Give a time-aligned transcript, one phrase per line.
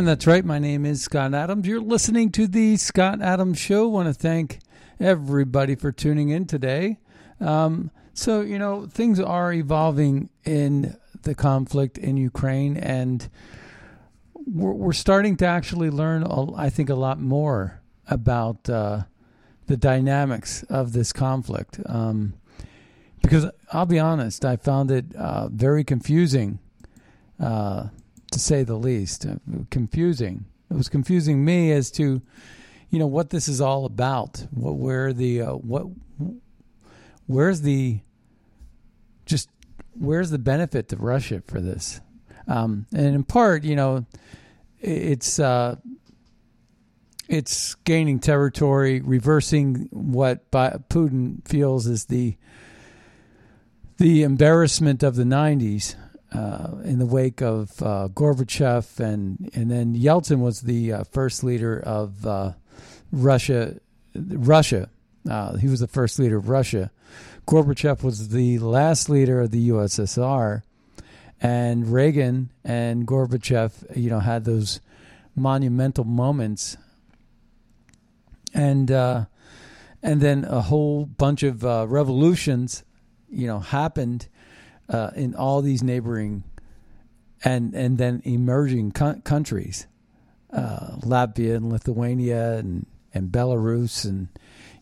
[0.00, 0.42] And that's right.
[0.42, 1.66] My name is Scott Adams.
[1.66, 3.86] You're listening to the Scott Adams Show.
[3.86, 4.60] want to thank
[4.98, 6.96] everybody for tuning in today.
[7.38, 13.28] Um, so, you know, things are evolving in the conflict in Ukraine, and
[14.32, 16.24] we're, we're starting to actually learn,
[16.56, 19.02] I think, a lot more about uh,
[19.66, 21.78] the dynamics of this conflict.
[21.84, 22.32] Um,
[23.20, 26.58] because I'll be honest, I found it uh, very confusing.
[27.38, 27.88] Uh,
[28.30, 29.26] to say the least.
[29.26, 29.36] Uh,
[29.70, 30.44] confusing.
[30.70, 32.22] It was confusing me as to,
[32.90, 34.46] you know, what this is all about.
[34.50, 35.86] What where the uh, what
[37.26, 38.00] where's the
[39.26, 39.48] just
[39.94, 42.00] where's the benefit to Russia for this?
[42.46, 44.06] Um, and in part, you know,
[44.80, 45.76] it's uh,
[47.28, 52.36] it's gaining territory, reversing what Putin feels is the
[53.98, 55.94] the embarrassment of the '90s
[56.32, 61.42] uh, in the wake of uh, Gorbachev, and and then Yeltsin was the uh, first
[61.42, 62.52] leader of uh,
[63.10, 63.76] Russia.
[64.14, 64.88] Russia,
[65.28, 66.90] uh, he was the first leader of Russia.
[67.46, 70.62] Gorbachev was the last leader of the USSR,
[71.40, 74.80] and Reagan and Gorbachev, you know, had those
[75.34, 76.76] monumental moments,
[78.54, 79.24] and uh,
[80.02, 82.84] and then a whole bunch of revolutions,
[83.28, 84.28] you know, happened
[84.90, 86.44] uh, in all these neighboring
[87.42, 89.86] and and then emerging co- countries,
[90.52, 94.28] uh, Latvia and Lithuania and and Belarus and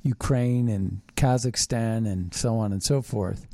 [0.03, 3.47] Ukraine and Kazakhstan and so on and so forth.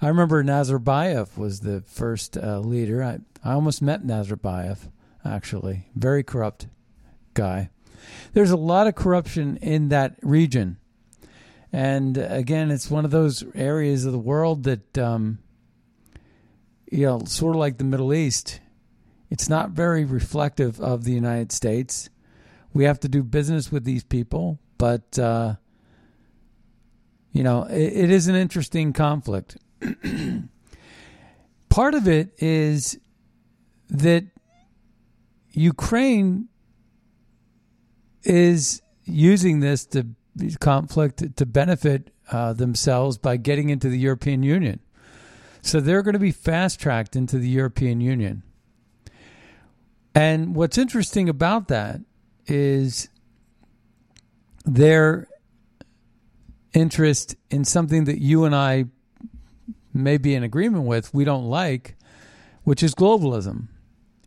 [0.00, 3.02] I remember Nazarbayev was the first uh, leader.
[3.02, 4.88] I I almost met Nazarbayev
[5.24, 6.66] actually, very corrupt
[7.34, 7.70] guy.
[8.32, 10.78] There's a lot of corruption in that region.
[11.72, 15.38] And again, it's one of those areas of the world that um,
[16.92, 18.60] you know, sort of like the Middle East,
[19.30, 22.10] it's not very reflective of the United States.
[22.74, 25.54] We have to do business with these people, but uh,
[27.32, 29.56] you know, it, it is an interesting conflict.
[31.70, 32.98] Part of it is
[33.88, 34.24] that
[35.52, 36.48] Ukraine
[38.22, 40.08] is using this to
[40.60, 44.80] conflict to benefit uh, themselves by getting into the European Union.
[45.62, 48.42] So they're going to be fast tracked into the European Union.
[50.14, 52.00] And what's interesting about that
[52.46, 53.08] is
[54.64, 55.28] their
[56.74, 58.86] interest in something that you and I
[59.94, 61.96] may be in agreement with, we don't like,
[62.64, 63.68] which is globalism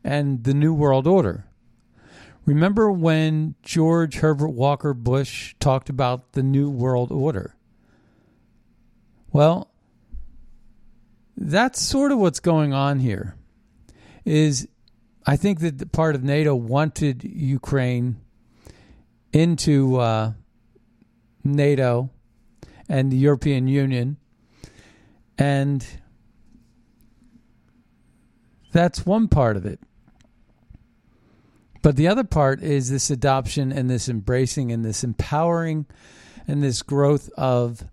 [0.03, 1.45] and the New World Order.
[2.45, 7.55] Remember when George Herbert Walker Bush talked about the New World Order?
[9.31, 9.71] Well,
[11.37, 13.35] that's sort of what's going on here
[14.23, 14.67] is
[15.25, 18.17] I think that the part of NATO wanted Ukraine
[19.33, 20.33] into uh,
[21.43, 22.09] NATO
[22.87, 24.17] and the European Union,
[25.37, 25.85] and
[28.71, 29.79] that's one part of it.
[31.81, 35.85] But the other part is this adoption and this embracing and this empowering
[36.47, 37.83] and this growth of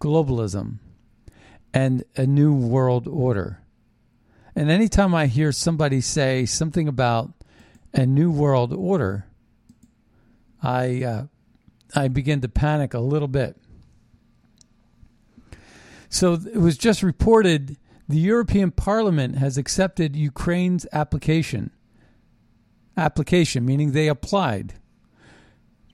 [0.00, 0.78] globalism
[1.74, 3.62] and a new world order.
[4.54, 7.32] And anytime I hear somebody say something about
[7.94, 9.26] a new world order,
[10.62, 11.26] I uh,
[11.94, 13.56] I begin to panic a little bit.
[16.08, 17.78] So it was just reported
[18.08, 21.70] the European Parliament has accepted Ukraine's application.
[22.96, 24.74] Application meaning they applied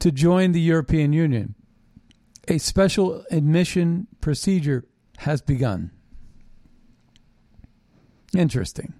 [0.00, 1.54] to join the European Union.
[2.48, 4.84] A special admission procedure
[5.18, 5.90] has begun.
[8.36, 8.94] Interesting.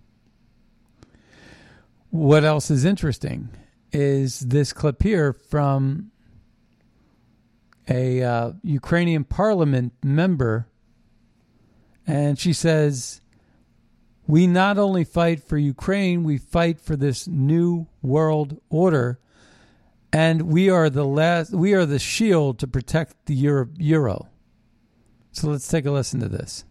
[2.11, 3.51] What else is interesting
[3.93, 6.11] is this clip here from
[7.89, 10.67] a uh, Ukrainian parliament member,
[12.07, 13.21] and she says,
[14.27, 19.21] We not only fight for Ukraine, we fight for this new world order,
[20.13, 23.69] and we are the last, we are the shield to protect the Euro.
[23.79, 24.29] Euro.
[25.33, 26.65] So let's take a listen to this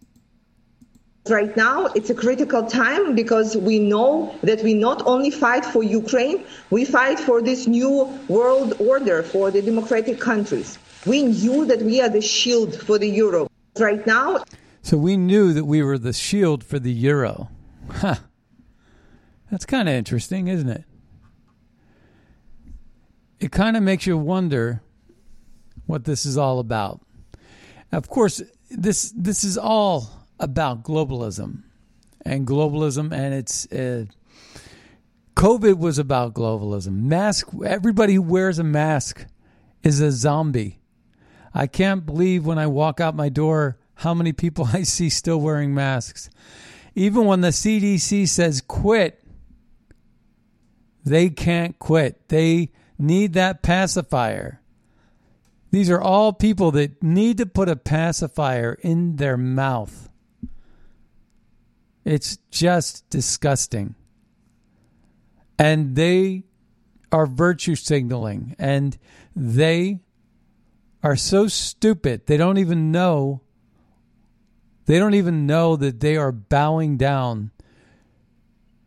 [1.30, 5.82] right now it's a critical time because we know that we not only fight for
[5.82, 10.78] Ukraine, we fight for this new world order for the democratic countries.
[11.06, 13.48] We knew that we are the shield for the euro.
[13.78, 14.44] Right now.
[14.82, 17.50] So we knew that we were the shield for the euro.
[17.90, 18.16] Huh.
[19.50, 20.84] That's kind of interesting, isn't it?
[23.38, 24.82] It kind of makes you wonder
[25.86, 27.00] what this is all about.
[27.92, 31.62] Of course, this this is all about globalism
[32.24, 34.04] and globalism and it's uh,
[35.34, 37.02] covid was about globalism.
[37.04, 39.26] Mask everybody who wears a mask
[39.82, 40.80] is a zombie.
[41.54, 45.40] I can't believe when i walk out my door how many people i see still
[45.40, 46.28] wearing masks.
[46.94, 49.24] Even when the cdc says quit
[51.08, 52.28] they can't quit.
[52.28, 54.60] They need that pacifier
[55.70, 60.08] these are all people that need to put a pacifier in their mouth
[62.08, 63.94] it's just disgusting.
[65.58, 66.44] And they
[67.12, 68.96] are virtue signaling and
[69.36, 70.00] they
[71.02, 72.26] are so stupid.
[72.26, 73.42] They don't even know
[74.86, 77.50] they don't even know that they are bowing down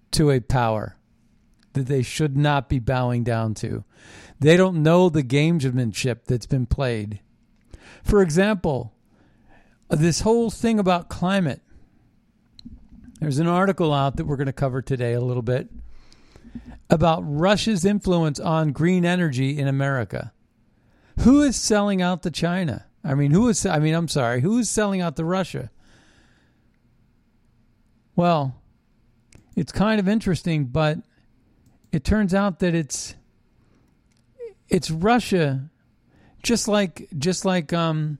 [0.10, 0.98] to a power
[1.74, 3.84] that they should not be bowing down to.
[4.42, 7.20] They don't know the gamesmanship that's been played.
[8.04, 8.92] For example,
[9.88, 11.62] this whole thing about climate
[13.20, 15.70] there's an article out that we're going to cover today a little bit
[16.90, 20.34] about Russia's influence on green energy in America.
[21.20, 22.88] Who is selling out to China?
[23.04, 25.70] I mean, who is I mean, I'm sorry, who is selling out to Russia?
[28.16, 28.60] Well,
[29.56, 30.98] it's kind of interesting, but
[31.92, 33.14] it turns out that it's
[34.72, 35.70] it's Russia
[36.42, 38.18] just like just like um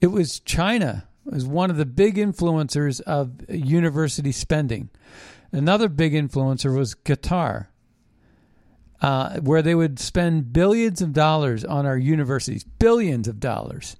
[0.00, 4.90] it was China was one of the big influencers of university spending.
[5.52, 7.68] Another big influencer was Qatar,
[9.00, 13.96] uh, where they would spend billions of dollars on our universities, billions of dollars.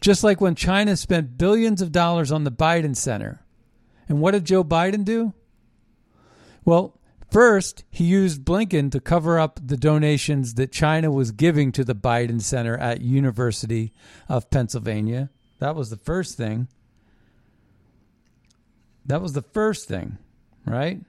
[0.00, 3.44] Just like when China spent billions of dollars on the Biden Center.
[4.08, 5.32] And what did Joe Biden do?
[6.64, 6.98] Well,
[7.32, 11.94] first, he used Blinken to cover up the donations that China was giving to the
[11.94, 13.92] Biden Center at University
[14.28, 15.30] of Pennsylvania.
[15.58, 16.68] That was the first thing.
[19.06, 20.18] That was the first thing,
[20.66, 21.00] right?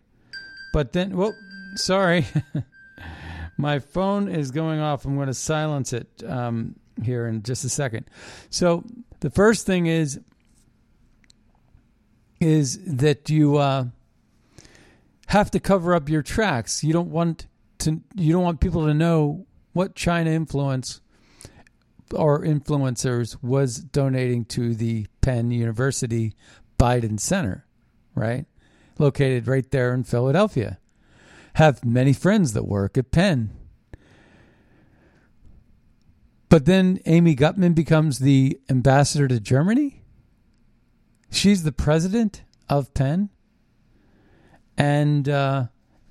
[0.74, 1.36] But then, well,
[1.76, 2.26] sorry.
[3.58, 5.06] My phone is going off.
[5.06, 8.10] I'm going to silence it um, here in just a second.
[8.50, 8.84] So
[9.20, 10.20] the first thing is
[12.40, 13.86] is that you uh,
[15.34, 16.84] have to cover up your tracks.
[16.84, 17.48] You don't want
[17.80, 18.02] to.
[18.14, 21.02] You don't want people to know what China influence
[22.14, 26.36] or influencers was donating to the Penn University
[26.78, 27.66] Biden Center,
[28.14, 28.46] right?
[29.00, 30.78] Located right there in Philadelphia.
[31.56, 33.50] Have many friends that work at Penn.
[36.48, 40.04] But then Amy Gutmann becomes the ambassador to Germany.
[41.32, 43.30] She's the president of Penn.
[44.78, 45.66] And uh,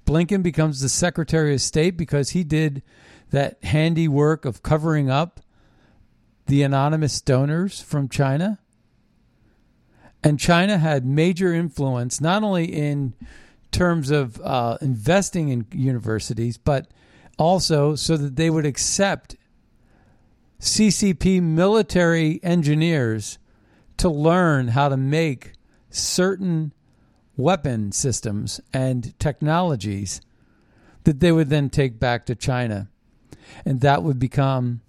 [0.07, 2.83] Blinken becomes the Secretary of State because he did
[3.31, 5.41] that handy work of covering up
[6.47, 8.59] the anonymous donors from China.
[10.23, 13.15] And China had major influence not only in
[13.71, 16.89] terms of uh, investing in universities, but
[17.39, 19.37] also so that they would accept
[20.61, 23.39] CCP military engineers
[23.97, 25.53] to learn how to make
[25.91, 26.73] certain
[27.37, 30.21] weapon systems and technologies
[31.05, 32.89] that they would then take back to China.
[33.65, 34.81] And that would become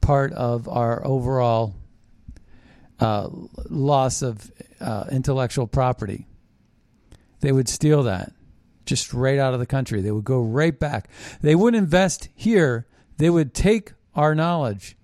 [0.00, 1.74] part of our overall
[3.00, 3.28] uh,
[3.68, 4.50] loss of
[4.80, 6.26] uh, intellectual property.
[7.40, 8.32] they would steal that
[8.86, 10.00] just right out of the country.
[10.00, 11.08] They would go right back.
[11.42, 12.86] They wouldn't invest here.
[13.18, 14.96] They would take our knowledge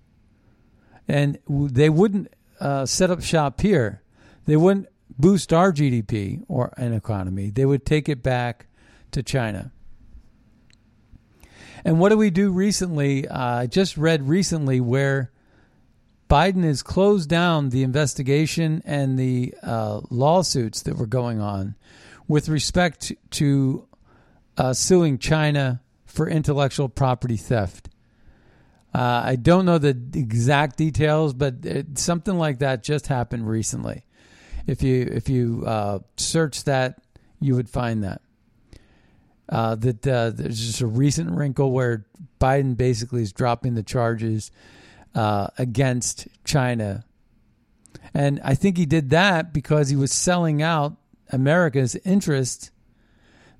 [1.07, 4.01] and they wouldn't uh, set up shop here.
[4.45, 4.87] They wouldn't
[5.17, 7.49] boost our GDP or an economy.
[7.49, 8.67] They would take it back
[9.11, 9.71] to China.
[11.85, 13.27] And what do we do recently?
[13.27, 15.31] Uh, I just read recently where
[16.29, 21.75] Biden has closed down the investigation and the uh, lawsuits that were going on
[22.27, 23.87] with respect to
[24.57, 27.89] uh, suing China for intellectual property theft.
[28.93, 34.05] Uh, I don't know the exact details, but it, something like that just happened recently.
[34.65, 37.01] If you if you uh, search that,
[37.39, 38.21] you would find that.
[39.49, 42.05] Uh, that uh, there's just a recent wrinkle where
[42.39, 44.51] Biden basically is dropping the charges
[45.15, 47.03] uh, against China,
[48.13, 50.95] and I think he did that because he was selling out
[51.29, 52.71] America's interest,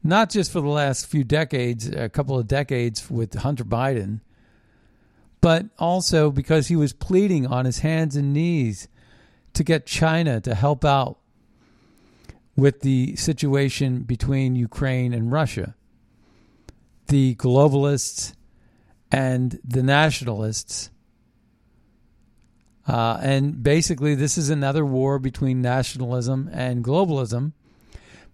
[0.04, 4.22] not just for the last few decades, a couple of decades with Hunter Biden,
[5.42, 8.88] but also because he was pleading on his hands and knees
[9.54, 11.18] to get China to help out
[12.56, 15.76] with the situation between Ukraine and Russia.
[17.08, 18.34] The globalists
[19.12, 20.90] and the nationalists.
[22.88, 27.54] Uh, and basically, this is another war between nationalism and globalism.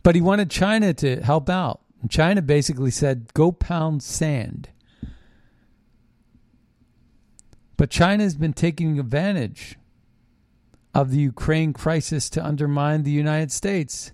[0.04, 1.82] But he wanted China to help out.
[2.02, 4.70] And China basically said, go pound sand.
[7.78, 9.78] But China has been taking advantage
[10.93, 14.12] of the Ukraine crisis to undermine the United States.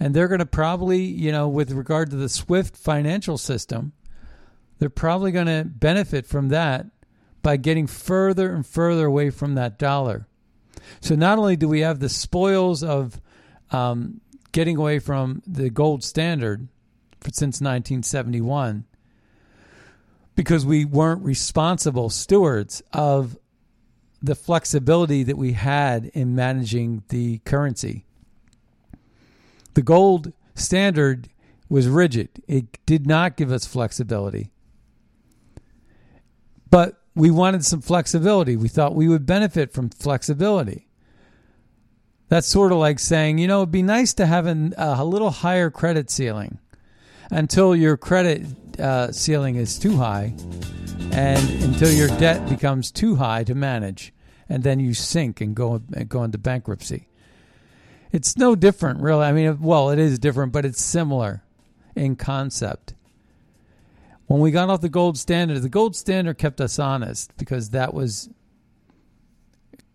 [0.00, 3.92] And they're going to probably, you know, with regard to the SWIFT financial system,
[4.78, 6.86] they're probably going to benefit from that
[7.42, 10.26] by getting further and further away from that dollar.
[11.00, 13.20] So not only do we have the spoils of
[13.70, 14.20] um,
[14.52, 16.68] getting away from the gold standard
[17.32, 18.84] since 1971,
[20.36, 23.36] because we weren't responsible stewards of
[24.22, 28.04] the flexibility that we had in managing the currency.
[29.74, 31.28] The gold standard
[31.68, 34.50] was rigid, it did not give us flexibility.
[36.70, 38.56] But we wanted some flexibility.
[38.56, 40.88] We thought we would benefit from flexibility.
[42.28, 45.30] That's sort of like saying, you know, it'd be nice to have an, a little
[45.30, 46.58] higher credit ceiling
[47.30, 48.46] until your credit
[48.78, 50.34] uh, ceiling is too high
[51.12, 54.12] and until your debt becomes too high to manage
[54.48, 57.08] and then you sink and go and go into bankruptcy.
[58.10, 59.24] It's no different, really.
[59.24, 61.42] I mean, well, it is different, but it's similar
[61.94, 62.94] in concept.
[64.26, 67.92] When we got off the gold standard, the gold standard kept us honest because that
[67.92, 68.30] was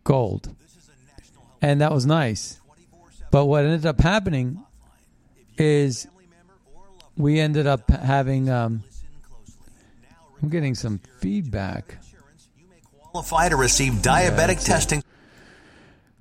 [0.03, 0.55] gold.
[1.61, 2.59] And that was nice.
[3.31, 4.63] But what ended up happening
[5.57, 6.07] is
[7.17, 8.50] we ended up having.
[8.50, 8.84] Um,
[10.41, 11.98] I'm getting some feedback
[13.13, 15.03] qualify to receive diabetic yeah, testing.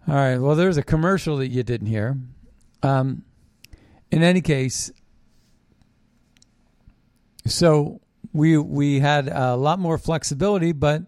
[0.06, 0.36] All right.
[0.36, 2.18] Well, there's a commercial that you didn't hear.
[2.82, 3.24] Um,
[4.10, 4.92] in any case,
[7.46, 8.02] so
[8.34, 11.04] we we had a lot more flexibility, but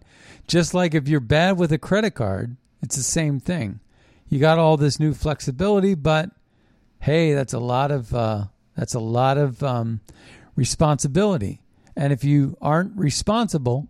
[0.47, 3.79] just like if you're bad with a credit card, it's the same thing.
[4.27, 6.31] You got all this new flexibility, but
[6.99, 10.01] hey, that's a lot of uh, that's a lot of um,
[10.55, 11.61] responsibility.
[11.95, 13.87] And if you aren't responsible,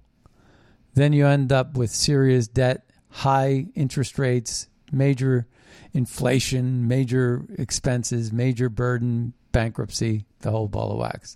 [0.94, 5.48] then you end up with serious debt, high interest rates, major
[5.94, 11.36] inflation, major expenses, major burden, bankruptcy, the whole ball of wax.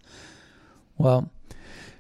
[0.98, 1.32] Well,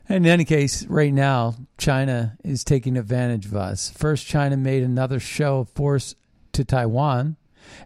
[0.09, 3.89] in any case, right now, China is taking advantage of us.
[3.89, 6.15] First, China made another show of force
[6.53, 7.37] to Taiwan.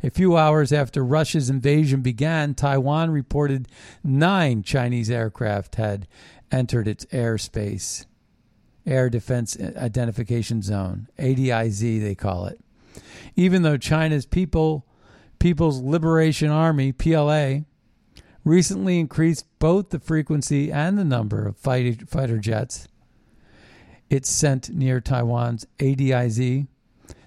[0.03, 3.67] A few hours after Russia's invasion began, Taiwan reported
[4.03, 6.07] nine Chinese aircraft had
[6.51, 8.05] entered its airspace.
[8.85, 12.59] Air Defense Identification Zone, ADIZ they call it.
[13.35, 14.85] Even though China's People
[15.39, 17.61] People's Liberation Army, PLA,
[18.45, 22.87] recently increased both the frequency and the number of fighter jets
[24.09, 26.67] it sent near Taiwan's ADIZ,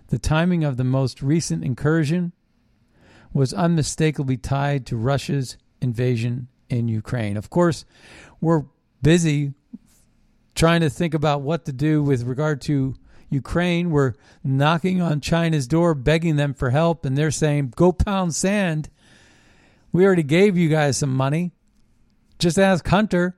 [0.08, 2.32] the timing of the most recent incursion
[3.36, 7.36] was unmistakably tied to Russia's invasion in Ukraine.
[7.36, 7.84] Of course,
[8.40, 8.64] we're
[9.02, 9.52] busy
[10.54, 12.94] trying to think about what to do with regard to
[13.28, 13.90] Ukraine.
[13.90, 18.88] We're knocking on China's door, begging them for help, and they're saying, go pound sand.
[19.92, 21.52] We already gave you guys some money.
[22.38, 23.36] Just ask Hunter.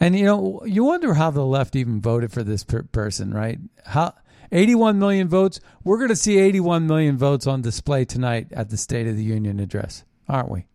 [0.00, 3.60] And you know, you wonder how the left even voted for this per- person, right?
[3.86, 4.14] How
[4.52, 5.58] 81 million votes.
[5.82, 9.24] We're going to see 81 million votes on display tonight at the State of the
[9.24, 10.66] Union address, aren't we?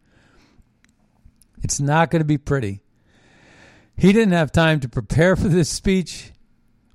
[1.64, 2.82] It's not going to be pretty.
[3.96, 6.32] He didn't have time to prepare for this speech.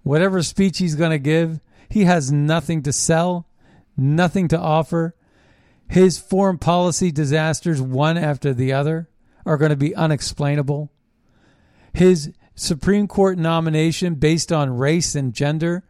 [0.02, 3.48] Whatever speech he's going to give, he has nothing to sell,
[3.96, 5.14] nothing to offer.
[5.88, 9.08] His foreign policy disasters, one after the other,
[9.44, 10.92] are going to be unexplainable.
[11.92, 15.84] His Supreme Court nomination based on race and gender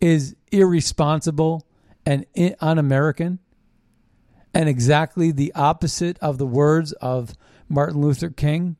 [0.00, 1.66] is irresponsible
[2.04, 2.24] and
[2.60, 3.38] un American
[4.54, 7.34] and exactly the opposite of the words of
[7.68, 8.76] Martin Luther King.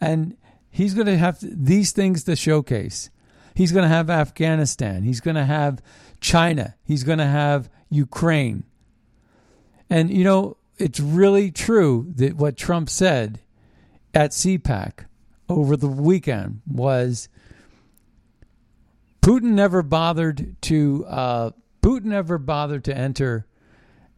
[0.00, 0.36] And
[0.70, 3.10] he's going to have these things to showcase.
[3.54, 5.02] He's going to have Afghanistan.
[5.02, 5.82] He's going to have
[6.20, 6.74] China.
[6.84, 8.64] He's going to have Ukraine.
[9.88, 13.40] And, you know, it's really true that what Trump said
[14.12, 15.06] at CPAC
[15.48, 17.28] over the weekend was
[19.24, 21.50] Putin never bothered to uh,
[21.80, 23.46] Putin never bothered to enter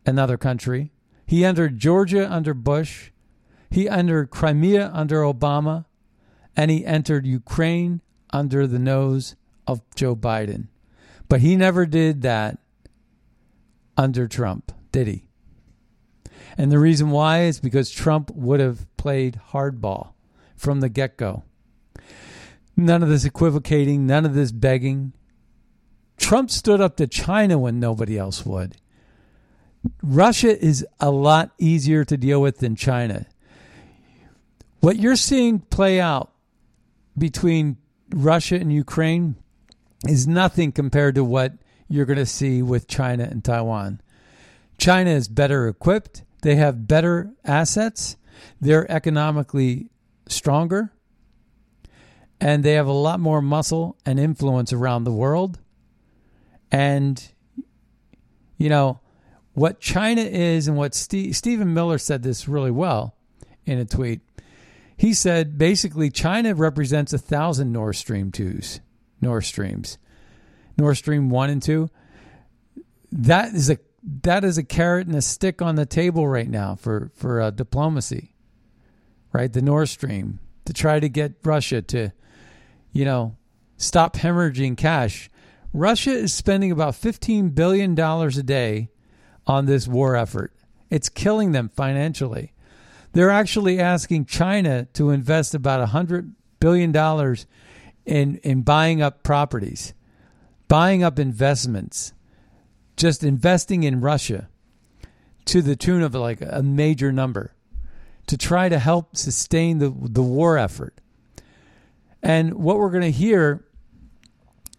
[0.04, 0.90] another country.
[1.24, 3.12] He entered Georgia under Bush.
[3.70, 5.84] He entered Crimea under Obama,
[6.56, 8.00] and he entered Ukraine
[8.32, 10.66] under the nose of Joe Biden.
[11.28, 12.58] But he never did that
[13.96, 15.28] under Trump, did he?
[16.58, 20.14] And the reason why is because Trump would have played hardball
[20.56, 21.44] from the get go.
[22.76, 25.12] None of this equivocating, none of this begging.
[26.18, 28.76] Trump stood up to China when nobody else would.
[30.02, 33.26] Russia is a lot easier to deal with than China.
[34.80, 36.32] What you're seeing play out
[37.16, 37.76] between
[38.10, 39.36] Russia and Ukraine
[40.06, 41.54] is nothing compared to what
[41.88, 44.00] you're going to see with China and Taiwan.
[44.78, 48.16] China is better equipped, they have better assets,
[48.60, 49.88] they're economically
[50.28, 50.92] stronger,
[52.40, 55.58] and they have a lot more muscle and influence around the world.
[56.70, 57.22] And,
[58.58, 59.00] you know,
[59.54, 63.14] what China is and what Steve, Stephen Miller said this really well
[63.64, 64.20] in a tweet.
[64.96, 68.80] He said basically China represents a thousand Nord Stream twos,
[69.20, 69.98] Nord Streams,
[70.78, 71.90] Nord Stream one and two.
[73.12, 73.78] That is a
[74.22, 77.50] that is a carrot and a stick on the table right now for for uh,
[77.50, 78.34] diplomacy,
[79.32, 79.52] right?
[79.52, 82.12] The Nord Stream to try to get Russia to,
[82.96, 83.36] you know,
[83.76, 85.30] stop hemorrhaging cash.
[85.72, 88.88] Russia is spending about fifteen billion dollars a day
[89.46, 90.52] on this war effort.
[90.88, 92.52] It's killing them financially.
[93.12, 96.94] They're actually asking China to invest about $100 billion
[98.04, 99.94] in, in buying up properties,
[100.68, 102.12] buying up investments,
[102.96, 104.48] just investing in Russia
[105.46, 107.54] to the tune of like a major number
[108.26, 111.00] to try to help sustain the, the war effort.
[112.26, 113.64] And what we're going to hear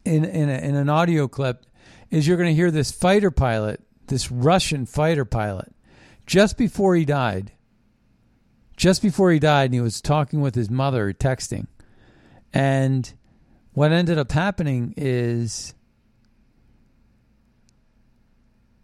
[0.03, 1.65] in, in, a, in an audio clip
[2.11, 5.73] is you're going to hear this fighter pilot, this Russian fighter pilot,
[6.25, 7.53] just before he died,
[8.75, 11.67] just before he died, and he was talking with his mother, texting.
[12.51, 13.13] And
[13.71, 15.73] what ended up happening is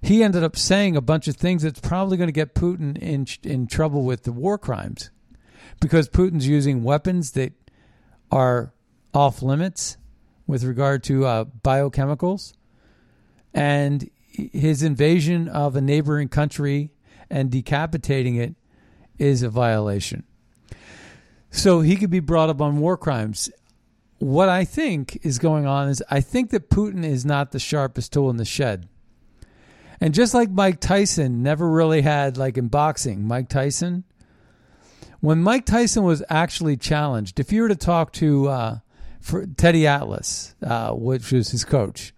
[0.02, 3.28] he ended up saying a bunch of things that's probably going to get Putin in
[3.44, 5.10] in trouble with the war crimes
[5.82, 7.52] because Putin's using weapons that
[8.32, 8.74] are
[9.14, 9.98] off limits
[10.48, 12.54] with regard to uh, biochemicals
[13.54, 16.92] and his invasion of a neighboring country
[17.30, 18.56] and decapitating it
[19.18, 20.24] is a violation.
[21.52, 23.50] So he could be brought up on war crimes.
[24.18, 28.12] What I think is going on is I think that Putin is not the sharpest
[28.12, 28.88] tool in the shed.
[30.02, 34.04] And just like Mike Tyson never really had, like in boxing, Mike Tyson,
[35.24, 38.80] when Mike Tyson was actually challenged, if you were to talk to uh,
[39.56, 42.14] Teddy Atlas, uh, which was his coach,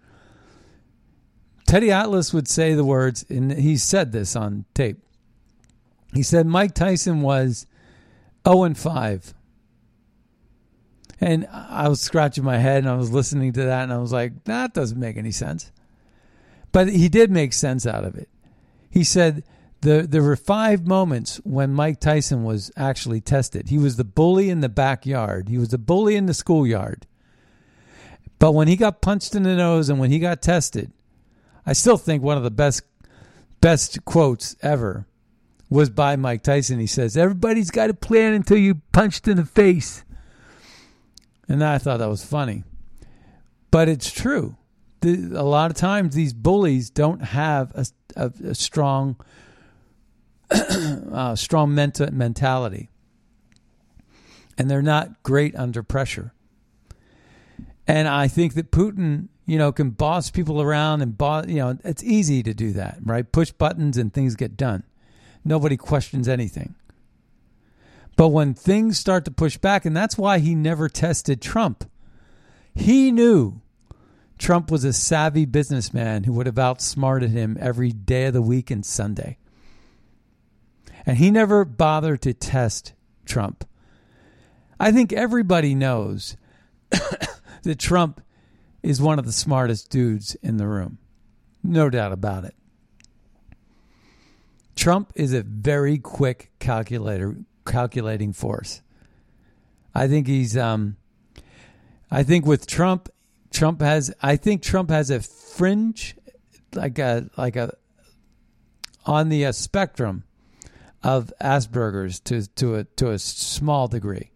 [1.68, 4.98] Teddy Atlas would say the words, and he said this on tape.
[6.14, 7.68] He said Mike Tyson was
[8.44, 9.34] 0 and 5.
[11.20, 14.12] And I was scratching my head and I was listening to that and I was
[14.12, 15.70] like, that doesn't make any sense.
[16.72, 18.28] But he did make sense out of it.
[18.90, 19.44] He said
[19.82, 23.68] the, there were five moments when Mike Tyson was actually tested.
[23.68, 27.06] He was the bully in the backyard, he was the bully in the schoolyard.
[28.38, 30.92] But when he got punched in the nose and when he got tested,
[31.64, 32.82] I still think one of the best
[33.60, 35.06] best quotes ever
[35.68, 36.78] was by Mike Tyson.
[36.78, 40.04] He says, Everybody's got a plan until you punched in the face.
[41.48, 42.64] And I thought that was funny.
[43.70, 44.56] But it's true.
[45.00, 47.86] The, a lot of times these bullies don't have a,
[48.16, 49.16] a, a strong,
[51.12, 52.88] uh, strong mental mentality,
[54.56, 56.32] and they're not great under pressure.
[57.86, 61.78] And I think that Putin, you know, can boss people around and boss, you know,
[61.84, 63.30] it's easy to do that, right?
[63.30, 64.82] Push buttons and things get done.
[65.44, 66.74] Nobody questions anything.
[68.16, 71.88] But when things start to push back, and that's why he never tested Trump,
[72.74, 73.60] he knew
[74.38, 78.70] Trump was a savvy businessman who would have outsmarted him every day of the week
[78.70, 79.38] and Sunday.
[81.06, 82.92] And he never bothered to test
[83.24, 83.64] Trump.
[84.78, 86.36] I think everybody knows
[86.90, 88.20] that Trump
[88.82, 90.98] is one of the smartest dudes in the room.
[91.62, 92.54] No doubt about it.
[94.74, 98.82] Trump is a very quick calculator calculating force.
[99.94, 100.96] I think he's um
[102.10, 103.08] I think with Trump
[103.50, 106.14] Trump has I think Trump has a fringe
[106.74, 107.74] like a like a
[109.06, 110.24] on the uh, spectrum
[111.02, 114.30] of Asperger's to to a to a small degree.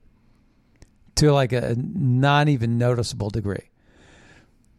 [1.16, 3.70] To like a not even noticeable degree.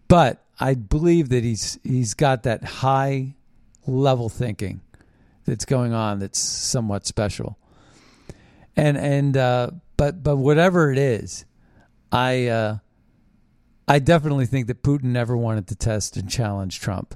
[0.08, 3.36] But I believe that he's he's got that high
[3.86, 4.82] level thinking
[5.46, 7.58] that's going on that's somewhat special.
[8.76, 11.46] And and uh, but but whatever it is,
[12.12, 12.78] I uh,
[13.88, 17.16] I definitely think that Putin never wanted to test and challenge Trump.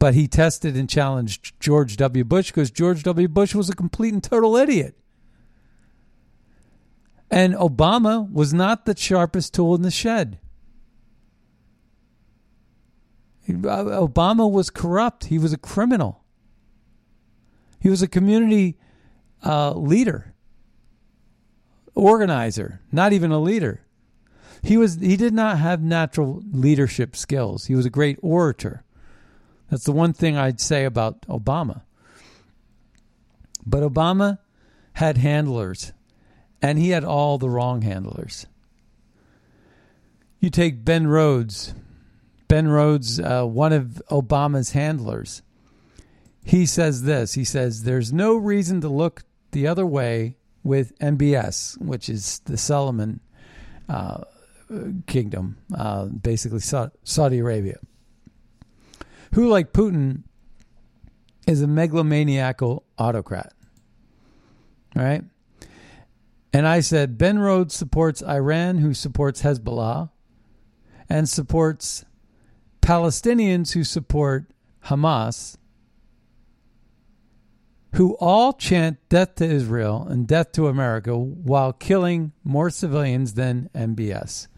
[0.00, 2.24] But he tested and challenged George W.
[2.24, 3.28] Bush because George W.
[3.28, 4.96] Bush was a complete and total idiot.
[7.30, 10.40] And Obama was not the sharpest tool in the shed.
[13.48, 15.26] Obama was corrupt.
[15.26, 16.24] He was a criminal.
[17.78, 18.78] He was a community
[19.44, 20.34] uh, leader,
[21.94, 23.82] organizer, not even a leader.
[24.62, 27.66] He was he did not have natural leadership skills.
[27.66, 28.84] He was a great orator.
[29.70, 31.82] That's the one thing I'd say about Obama.
[33.64, 34.38] But Obama
[34.94, 35.92] had handlers,
[36.60, 38.46] and he had all the wrong handlers.
[40.40, 41.74] You take Ben Rhodes.
[42.48, 45.42] Ben Rhodes, uh, one of Obama's handlers,
[46.44, 47.34] he says this.
[47.34, 52.56] He says, There's no reason to look the other way with MBS, which is the
[52.56, 53.20] Salman
[53.88, 54.24] uh,
[55.06, 57.78] kingdom, uh, basically Saudi Arabia,
[59.34, 60.24] who, like Putin,
[61.46, 63.52] is a megalomaniacal autocrat.
[64.94, 65.22] Right?
[66.52, 70.10] And I said, Ben Rhodes supports Iran, who supports Hezbollah,
[71.08, 72.04] and supports
[72.82, 74.50] Palestinians who support
[74.86, 75.56] Hamas,
[77.94, 83.68] who all chant death to Israel and death to America while killing more civilians than
[83.74, 84.48] MBS.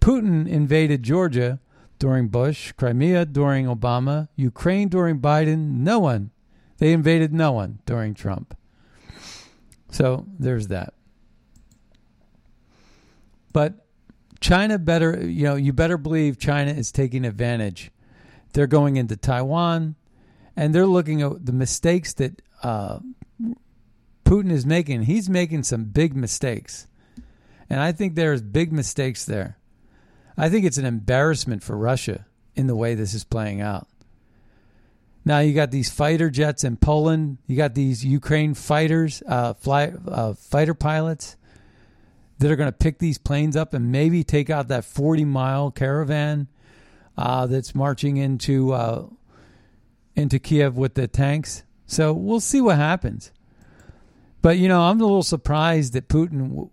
[0.00, 1.60] Putin invaded Georgia
[1.98, 5.80] during Bush, Crimea during Obama, Ukraine during Biden.
[5.80, 6.30] No one.
[6.78, 8.56] They invaded no one during Trump.
[9.90, 10.94] So there's that.
[13.52, 13.86] But
[14.40, 17.90] China better, you know, you better believe China is taking advantage.
[18.52, 19.96] They're going into Taiwan
[20.56, 23.00] and they're looking at the mistakes that uh,
[24.24, 25.02] Putin is making.
[25.02, 26.86] He's making some big mistakes.
[27.70, 29.57] And I think there's big mistakes there.
[30.38, 32.24] I think it's an embarrassment for Russia
[32.54, 33.88] in the way this is playing out.
[35.24, 37.38] Now you got these fighter jets in Poland.
[37.48, 41.36] You got these Ukraine fighters, uh, fly, uh, fighter pilots
[42.38, 45.72] that are going to pick these planes up and maybe take out that 40 mile
[45.72, 46.46] caravan
[47.16, 49.06] uh, that's marching into uh,
[50.14, 51.64] into Kiev with the tanks.
[51.86, 53.32] So we'll see what happens.
[54.40, 56.70] But you know, I'm a little surprised that Putin.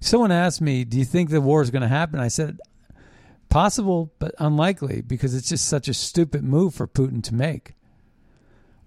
[0.00, 2.60] Someone asked me, "Do you think the war is going to happen?" I said,
[3.54, 7.74] Possible, but unlikely because it's just such a stupid move for Putin to make.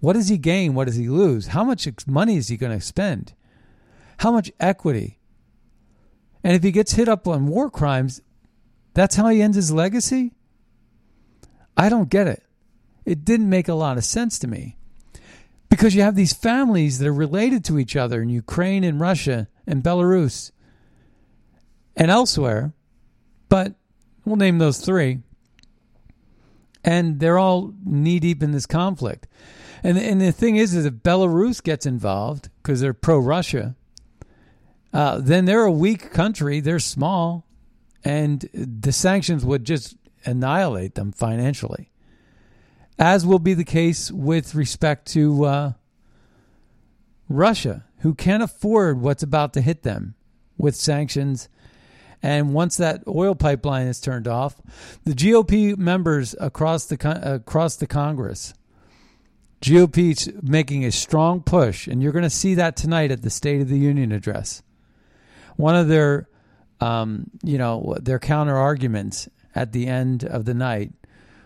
[0.00, 0.74] What does he gain?
[0.74, 1.46] What does he lose?
[1.46, 3.32] How much money is he going to spend?
[4.18, 5.20] How much equity?
[6.44, 8.20] And if he gets hit up on war crimes,
[8.92, 10.34] that's how he ends his legacy?
[11.74, 12.42] I don't get it.
[13.06, 14.76] It didn't make a lot of sense to me.
[15.70, 19.48] Because you have these families that are related to each other in Ukraine and Russia
[19.66, 20.50] and Belarus
[21.96, 22.74] and elsewhere,
[23.48, 23.72] but
[24.28, 25.20] We'll name those three.
[26.84, 29.26] And they're all knee deep in this conflict.
[29.82, 33.74] And, and the thing is, is if Belarus gets involved because they're pro Russia,
[34.92, 36.60] uh, then they're a weak country.
[36.60, 37.46] They're small.
[38.04, 41.90] And the sanctions would just annihilate them financially.
[42.98, 45.72] As will be the case with respect to uh,
[47.30, 50.16] Russia, who can't afford what's about to hit them
[50.58, 51.48] with sanctions
[52.22, 54.60] and once that oil pipeline is turned off,
[55.04, 58.54] the GOP members across the across the Congress,
[59.60, 63.60] GOP's making a strong push, and you're going to see that tonight at the State
[63.60, 64.62] of the Union address.
[65.56, 66.28] One of their,
[66.80, 70.92] um, you know, their counter arguments at the end of the night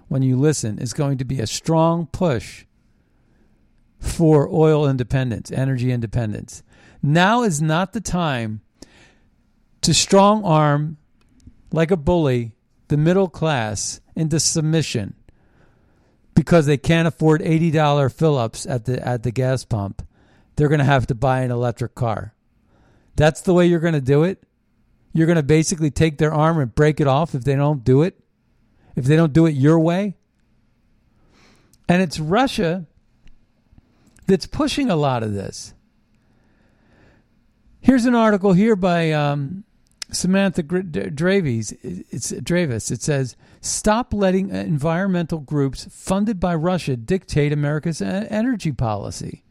[0.09, 2.67] when you listen is going to be a strong push
[3.99, 6.63] for oil independence, energy independence.
[7.03, 8.61] Now is not the time
[9.83, 10.97] to strong arm,
[11.73, 12.53] like a bully,
[12.89, 15.15] the middle class into submission
[16.35, 20.07] because they can't afford $80 fill ups at the, at the gas pump.
[20.57, 22.35] They're going to have to buy an electric car.
[23.17, 24.43] That's the way you're going to do it.
[25.13, 28.03] You're going to basically take their arm and break it off if they don't do
[28.03, 28.19] it,
[28.97, 30.17] if they don't do it your way.
[31.89, 32.87] And it's Russia
[34.27, 35.75] that's pushing a lot of this.
[37.81, 39.65] Here's an article here by um,
[40.13, 41.73] Samantha Dravis.
[41.83, 42.91] It's Dravis.
[42.91, 49.43] It says, "Stop letting environmental groups funded by Russia dictate America's energy policy."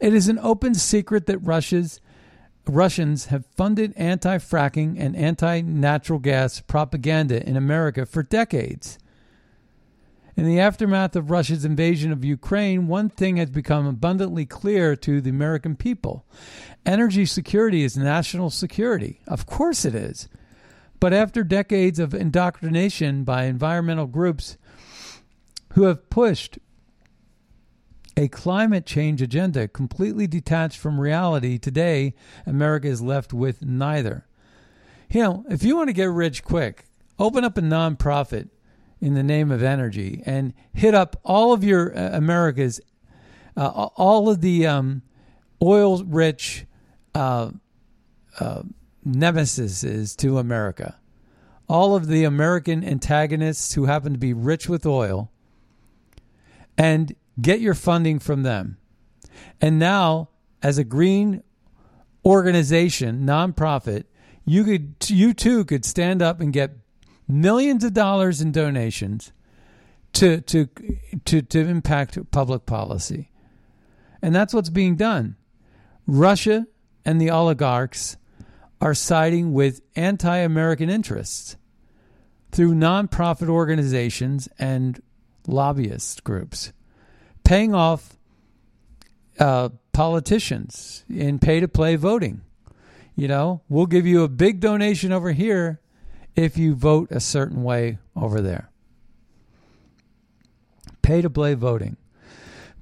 [0.00, 2.00] It is an open secret that Russia's
[2.66, 8.98] Russians have funded anti-fracking and anti-natural gas propaganda in America for decades.
[10.38, 15.20] In the aftermath of Russia's invasion of Ukraine, one thing has become abundantly clear to
[15.20, 16.24] the American people
[16.86, 19.18] energy security is national security.
[19.26, 20.28] Of course it is.
[21.00, 24.56] But after decades of indoctrination by environmental groups
[25.72, 26.60] who have pushed
[28.16, 32.14] a climate change agenda completely detached from reality, today
[32.46, 34.24] America is left with neither.
[35.10, 36.84] You know, if you want to get rich quick,
[37.18, 38.50] open up a nonprofit
[39.00, 42.80] in the name of energy and hit up all of your uh, America's,
[43.56, 45.02] uh, all of the um,
[45.62, 46.66] oil rich
[47.14, 47.50] uh,
[48.40, 48.62] uh,
[49.04, 50.98] nemesis to America,
[51.68, 55.30] all of the American antagonists who happen to be rich with oil,
[56.76, 58.78] and get your funding from them.
[59.60, 60.30] And now,
[60.62, 61.42] as a green
[62.24, 64.04] organization, nonprofit,
[64.44, 66.76] you could you too could stand up and get
[67.28, 69.32] millions of dollars in donations
[70.14, 70.68] to to
[71.24, 73.30] to to impact public policy.
[74.20, 75.36] And that's what's being done.
[76.06, 76.66] Russia
[77.04, 78.16] and the oligarchs
[78.80, 81.56] are siding with anti-American interests
[82.50, 85.02] through nonprofit organizations and
[85.46, 86.72] lobbyist groups,
[87.44, 88.16] paying off
[89.38, 92.40] uh, politicians in pay-to-play voting.
[93.14, 95.80] You know, we'll give you a big donation over here
[96.44, 98.70] if you vote a certain way over there.
[101.02, 101.96] Pay to play voting.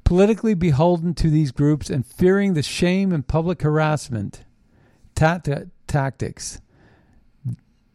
[0.04, 4.44] Politically beholden to these groups and fearing the shame and public harassment
[5.14, 6.60] tactics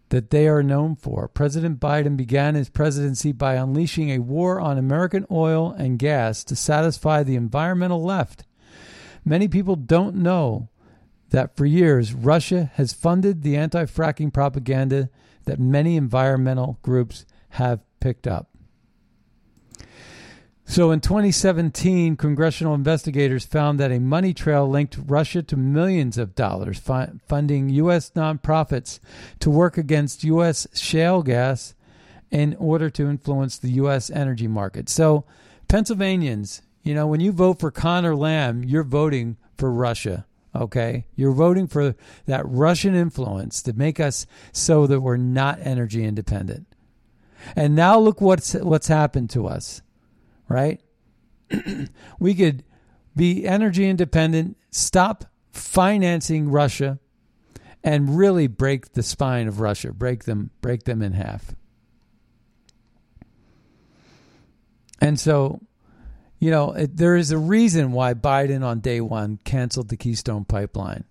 [0.10, 1.28] that they are known for.
[1.28, 6.56] President Biden began his presidency by unleashing a war on American oil and gas to
[6.56, 8.44] satisfy the environmental left.
[9.24, 10.70] Many people don't know
[11.30, 15.10] that for years Russia has funded the anti fracking propaganda
[15.46, 18.52] that many environmental groups have picked up.
[20.72, 26.34] So in 2017, congressional investigators found that a money trail linked Russia to millions of
[26.34, 28.12] dollars fi- funding U.S.
[28.12, 29.02] nonprofits
[29.40, 30.68] to work against U.S.
[30.74, 31.76] shale gas
[32.30, 34.10] in order to influence the U.S.
[34.10, 34.88] energy market.
[34.88, 35.26] So,
[35.68, 40.26] Pennsylvanians, you know, when you vote for Conor Lamb, you're voting for Russia.
[40.56, 41.06] Okay.
[41.16, 46.68] You're voting for that Russian influence to make us so that we're not energy independent.
[47.56, 49.82] And now look what's what's happened to us.
[50.48, 50.82] Right?
[52.20, 52.64] we could
[53.16, 57.00] be energy independent, stop financing Russia
[57.84, 61.56] and really break the spine of Russia, break them break them in half.
[65.00, 65.62] And so
[66.42, 70.44] you know, it, there is a reason why Biden on day one canceled the Keystone
[70.44, 71.04] Pipeline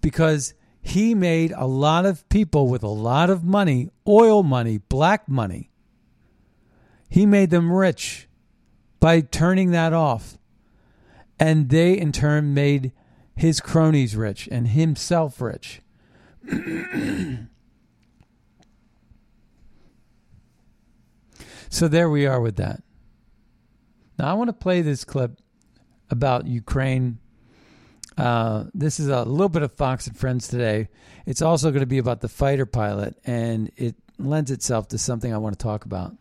[0.00, 5.28] because he made a lot of people with a lot of money, oil money, black
[5.28, 5.72] money,
[7.08, 8.28] he made them rich
[9.00, 10.38] by turning that off.
[11.40, 12.92] And they, in turn, made
[13.34, 15.80] his cronies rich and himself rich.
[21.68, 22.84] so there we are with that.
[24.20, 25.40] Now, I want to play this clip
[26.10, 27.20] about Ukraine.
[28.18, 30.90] Uh, this is a little bit of Fox and Friends today.
[31.24, 35.32] It's also going to be about the fighter pilot, and it lends itself to something
[35.32, 36.14] I want to talk about.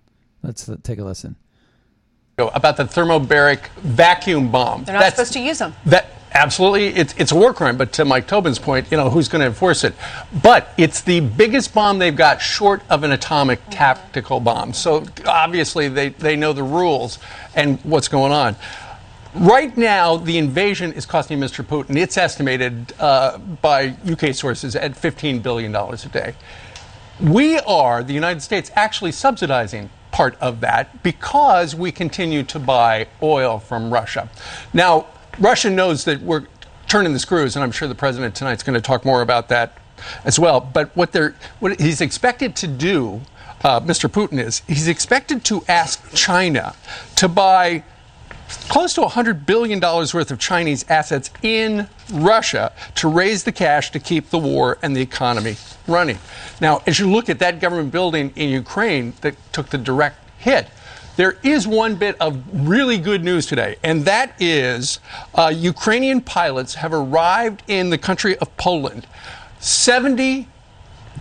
[0.44, 1.36] Let's take a listen.
[2.38, 4.86] About the thermobaric vacuum bomb.
[4.86, 5.76] They're not That's, supposed to use them.
[5.88, 7.78] That absolutely, it's it's a war crime.
[7.78, 9.96] But to Mike Tobin's point, you know, who's going to enforce it?
[10.42, 14.74] But it's the biggest bomb they've got, short of an atomic tactical bomb.
[14.74, 17.20] So obviously, they they know the rules
[17.56, 18.56] and what's going on.
[19.36, 21.64] Right now, the invasion is costing Mr.
[21.64, 26.34] Putin, it's estimated uh, by UK sources, at $15 billion a day.
[27.22, 33.08] we are, the United States, actually subsidizing part of that because we continue to buy
[33.22, 34.30] oil from Russia.
[34.74, 35.06] Now,
[35.40, 36.46] Russia knows that we're
[36.88, 39.48] turning the screws, and I'm sure the president tonight is going to talk more about
[39.50, 39.78] that
[40.26, 40.60] as well.
[40.60, 43.22] But what they're what he's expected to do,
[43.64, 44.10] uh, Mr.
[44.10, 46.76] Putin is he's expected to ask China
[47.16, 47.84] to buy
[48.68, 54.00] close to $100 billion worth of Chinese assets in Russia to raise the cash to
[54.00, 55.56] keep the war and the economy
[55.88, 56.18] running.
[56.60, 60.68] Now, as you look at that government building in Ukraine that took the direct hit,
[61.20, 65.02] there is one bit of really good news today, and that is
[65.36, 69.06] uh, Ukrainian pilots have arrived in the country of Poland.
[69.60, 70.48] 70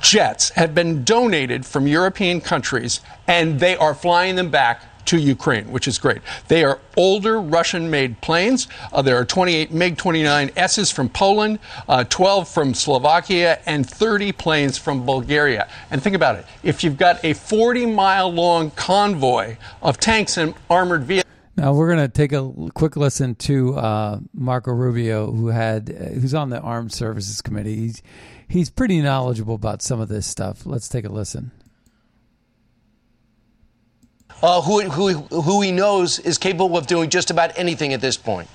[0.00, 5.70] jets have been donated from European countries, and they are flying them back to Ukraine,
[5.72, 6.20] which is great.
[6.48, 8.68] They are older Russian made planes.
[8.92, 14.32] Uh, there are 28 MiG 29 S's from Poland, uh, 12 from Slovakia, and 30
[14.32, 15.68] planes from Bulgaria.
[15.90, 20.54] And think about it if you've got a 40 mile long convoy of tanks and
[20.68, 21.24] armored vehicles.
[21.56, 26.34] Now we're going to take a quick listen to uh, Marco Rubio, who had who's
[26.34, 27.74] on the Armed Services Committee.
[27.74, 28.02] He's
[28.46, 30.66] he's pretty knowledgeable about some of this stuff.
[30.66, 31.50] Let's take a listen.
[34.40, 38.16] Uh, who, who, who he knows is capable of doing just about anything at this
[38.16, 38.48] point.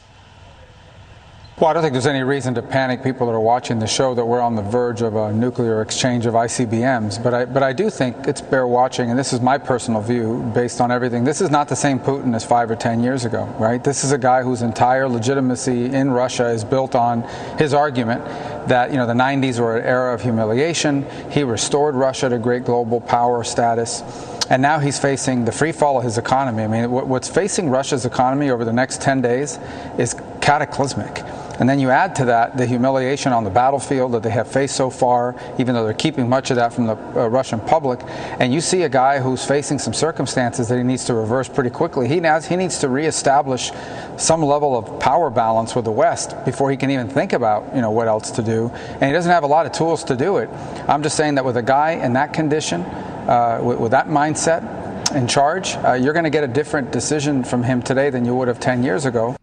[1.59, 4.15] Well, I don't think there's any reason to panic people that are watching the show
[4.15, 7.21] that we're on the verge of a nuclear exchange of ICBMs.
[7.21, 10.41] But I, but I do think it's bear watching, and this is my personal view
[10.55, 11.23] based on everything.
[11.23, 13.83] This is not the same Putin as five or ten years ago, right?
[13.83, 17.21] This is a guy whose entire legitimacy in Russia is built on
[17.59, 18.25] his argument
[18.67, 21.05] that you know the 90s were an era of humiliation.
[21.29, 24.01] He restored Russia to great global power status
[24.49, 26.63] and now he's facing the free fall of his economy.
[26.63, 29.57] I mean, what's facing Russia's economy over the next 10 days
[29.97, 31.23] is cataclysmic.
[31.59, 34.75] And then you add to that the humiliation on the battlefield that they have faced
[34.75, 38.01] so far, even though they're keeping much of that from the uh, Russian public.
[38.39, 41.69] And you see a guy who's facing some circumstances that he needs to reverse pretty
[41.69, 42.07] quickly.
[42.07, 43.71] He, has, he needs to reestablish
[44.17, 47.81] some level of power balance with the West before he can even think about you
[47.81, 48.69] know what else to do.
[48.73, 50.49] And he doesn't have a lot of tools to do it.
[50.87, 52.83] I'm just saying that with a guy in that condition,
[53.27, 57.43] uh, with, with, that mindset in charge, uh, you're going to get a different decision
[57.43, 59.35] from him today than you would have 10 years ago.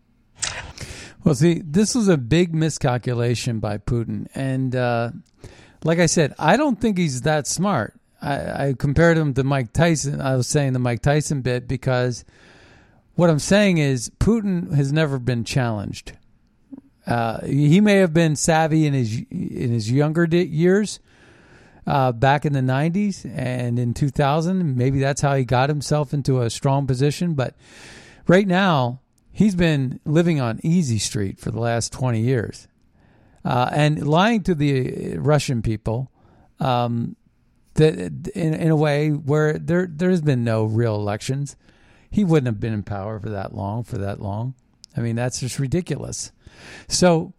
[1.25, 4.27] Well, see, this was a big miscalculation by Putin.
[4.35, 5.11] And uh,
[5.85, 7.95] like I said, I don't think he's that smart.
[8.23, 10.21] I, I, compared him to Mike Tyson.
[10.21, 12.25] I was saying the Mike Tyson bit because
[13.15, 16.13] what I'm saying is Putin has never been challenged.
[17.07, 21.01] Uh, he may have been savvy in his in his younger years,
[21.91, 24.77] uh, back in the 90s and in 2000.
[24.77, 27.35] Maybe that's how he got himself into a strong position.
[27.35, 27.57] But
[28.29, 29.01] right now,
[29.33, 32.69] he's been living on easy street for the last 20 years
[33.45, 36.13] uh, and lying to the Russian people
[36.61, 37.17] um,
[37.75, 41.57] that in, in a way where there there's been no real elections.
[42.09, 44.55] He wouldn't have been in power for that long, for that long.
[44.97, 46.31] I mean, that's just ridiculous.
[46.89, 47.33] So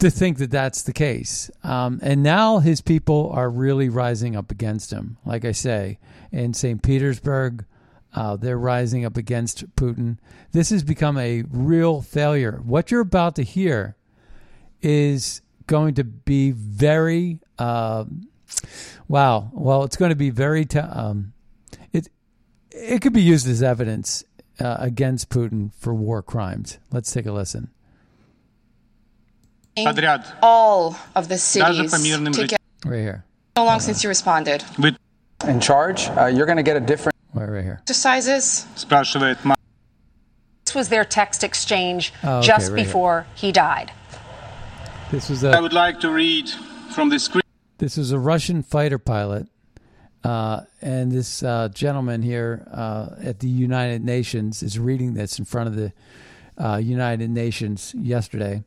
[0.00, 1.50] to think that that's the case.
[1.62, 5.16] Um, and now his people are really rising up against him.
[5.24, 5.98] Like I say,
[6.32, 6.82] in St.
[6.82, 7.64] Petersburg,
[8.14, 10.18] uh, they're rising up against Putin.
[10.52, 12.60] This has become a real failure.
[12.64, 13.96] What you're about to hear
[14.82, 18.04] is going to be very, uh,
[19.06, 19.50] wow.
[19.52, 20.64] Well, it's going to be very.
[20.64, 21.32] T- um,
[21.92, 22.08] it
[22.72, 24.24] it could be used as evidence
[24.58, 26.78] uh, against Putin for war crimes.
[26.90, 27.70] Let's take a listen.
[30.42, 32.56] All of the cities together.
[32.84, 33.24] Right here.
[33.56, 34.64] So long since you responded.
[35.46, 37.16] In charge, uh, you're going to get a different.
[37.34, 37.78] Right, right here.
[37.82, 38.66] Exercises.
[40.64, 42.86] This was their text exchange Oh, okay, just right here.
[42.86, 43.92] before he died.
[45.10, 46.48] This was I a would like to read
[46.94, 47.42] from the screen.
[47.78, 49.48] this is a Russian fighter pilot,
[50.22, 55.44] uh, and this uh, gentleman here uh, at the United Nations is reading this in
[55.44, 55.92] front of the
[56.56, 58.62] uh, United Nations yesterday,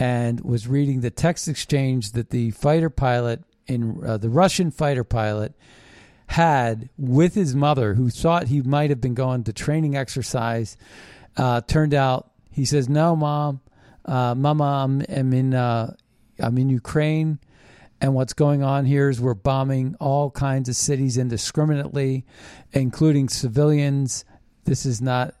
[0.00, 5.04] and was reading the text exchange that the fighter pilot in uh, the Russian fighter
[5.04, 5.54] pilot
[6.28, 10.78] had with his mother, who thought he might have been going to training exercise.
[11.36, 13.60] Uh, turned out he says, "No, mom,
[14.06, 15.94] uh, mama, I'm, I'm in uh,
[16.38, 17.38] I'm in Ukraine."
[18.00, 22.24] And what's going on here is we're bombing all kinds of cities indiscriminately,
[22.72, 24.24] including civilians.
[24.64, 25.34] This is not.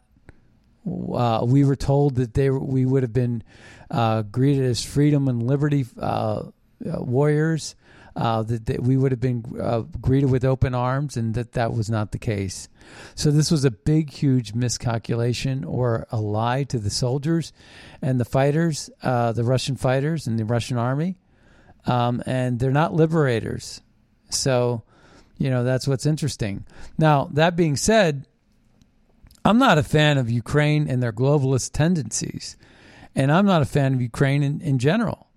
[0.86, 3.42] Uh, we were told that they we would have been
[3.90, 6.42] uh, greeted as freedom and liberty uh, uh,
[6.84, 7.74] warriors.
[8.16, 11.72] Uh, that, that we would have been uh, greeted with open arms, and that that
[11.72, 12.68] was not the case.
[13.14, 17.52] So this was a big, huge miscalculation or a lie to the soldiers
[18.02, 21.16] and the fighters, the Russian fighters and the Russian army
[21.86, 23.80] um, and they're not liberators.
[24.30, 24.82] So,
[25.38, 26.64] you know, that's what's interesting.
[26.98, 28.26] Now, that being said,
[29.44, 32.56] I'm not a fan of Ukraine and their globalist tendencies,
[33.14, 35.28] and I'm not a fan of Ukraine in, in general.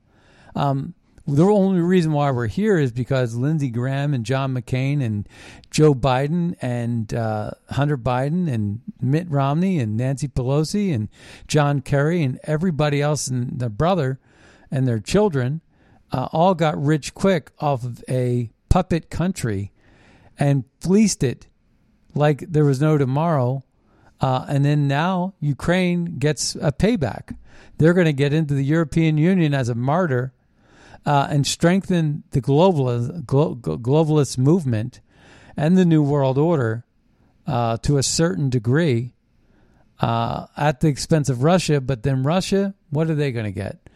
[0.56, 0.94] Um,
[1.26, 5.28] the only reason why we're here is because Lindsey Graham and John McCain and
[5.72, 11.08] Joe Biden and uh, Hunter Biden and Mitt Romney and Nancy Pelosi and
[11.48, 14.20] John Kerry and everybody else and their brother
[14.70, 15.62] and their children
[16.12, 19.72] uh, all got rich quick off of a puppet country
[20.38, 21.48] and fleeced it
[22.14, 23.64] like there was no tomorrow.
[24.24, 27.36] Uh, and then now Ukraine gets a payback.
[27.78, 30.34] They're going to get into the European Union as a martyr
[31.06, 35.02] uh, and strengthen the globalist, glo- globalist movement
[35.58, 36.86] and the New World Order
[37.46, 39.14] uh, to a certain degree
[40.00, 41.82] uh, at the expense of Russia.
[41.82, 43.90] But then Russia, what are they going to get?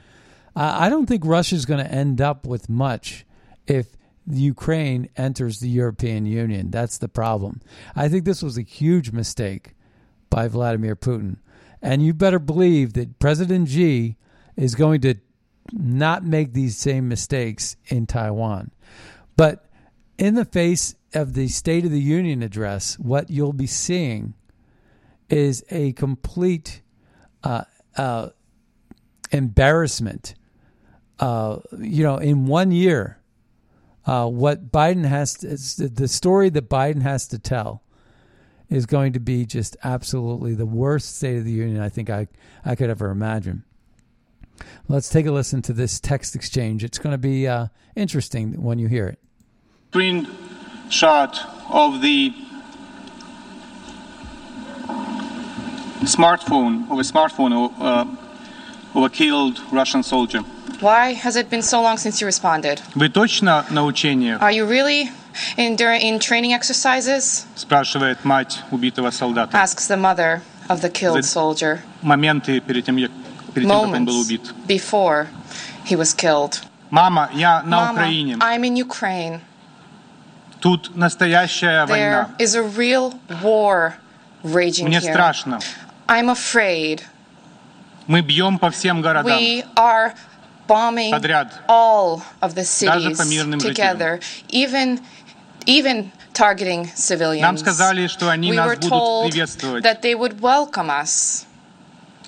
[0.57, 3.25] I don't think Russia's going to end up with much
[3.65, 3.95] if
[4.29, 6.69] Ukraine enters the European Union.
[6.69, 7.61] That's the problem.
[7.95, 9.75] I think this was a huge mistake
[10.29, 11.37] by Vladimir Putin.
[11.81, 14.17] And you better believe that President Xi
[14.55, 15.15] is going to
[15.71, 18.71] not make these same mistakes in Taiwan.
[19.35, 19.65] But
[20.17, 24.33] in the face of the State of the Union address, what you'll be seeing
[25.29, 26.81] is a complete
[27.43, 27.63] uh,
[27.95, 28.29] uh,
[29.31, 30.33] embarrassment
[31.19, 33.19] uh, you know, in one year,
[34.05, 37.83] uh, what Biden has to, the story that Biden has to tell
[38.68, 42.28] is going to be just absolutely the worst State of the Union I think I,
[42.64, 43.64] I could ever imagine.
[44.88, 46.84] Let's take a listen to this text exchange.
[46.84, 49.18] It's going to be uh, interesting when you hear it.
[49.90, 50.28] Screen
[50.88, 51.38] shot
[51.70, 52.32] of the
[56.06, 58.06] smartphone of a smartphone uh,
[58.94, 60.40] of a killed Russian soldier.
[60.80, 62.80] Why has it been so long since you responded?
[62.94, 64.40] Вы точно на учениях?
[64.40, 65.10] Are you really
[65.56, 67.46] in, during, in training exercises?
[67.56, 69.56] Спрашивает мать убитого солдата.
[69.56, 71.80] Asks the mother of the killed soldier.
[72.02, 73.10] Моменты перед тем, перед
[73.68, 74.52] тем, как он был убит.
[74.66, 75.28] Before
[75.84, 76.60] he was killed.
[76.90, 78.36] Мама, я на Mama, Украине.
[78.40, 79.40] I'm in Ukraine.
[80.60, 82.30] Тут настоящая There война.
[82.38, 83.94] is a real war
[84.44, 85.12] raging Мне here.
[85.12, 85.58] страшно.
[86.08, 87.02] I'm afraid.
[88.06, 89.38] Мы бьем по всем городам.
[89.38, 90.12] We are
[90.68, 91.52] bombing Подряд.
[91.68, 94.20] all of the Даже cities по мирным together,
[94.50, 95.00] even
[95.66, 97.42] even targeting civilians.
[97.42, 99.82] Нам сказали, что они we нас were будут told приветствовать.
[99.84, 101.46] that they would welcome us.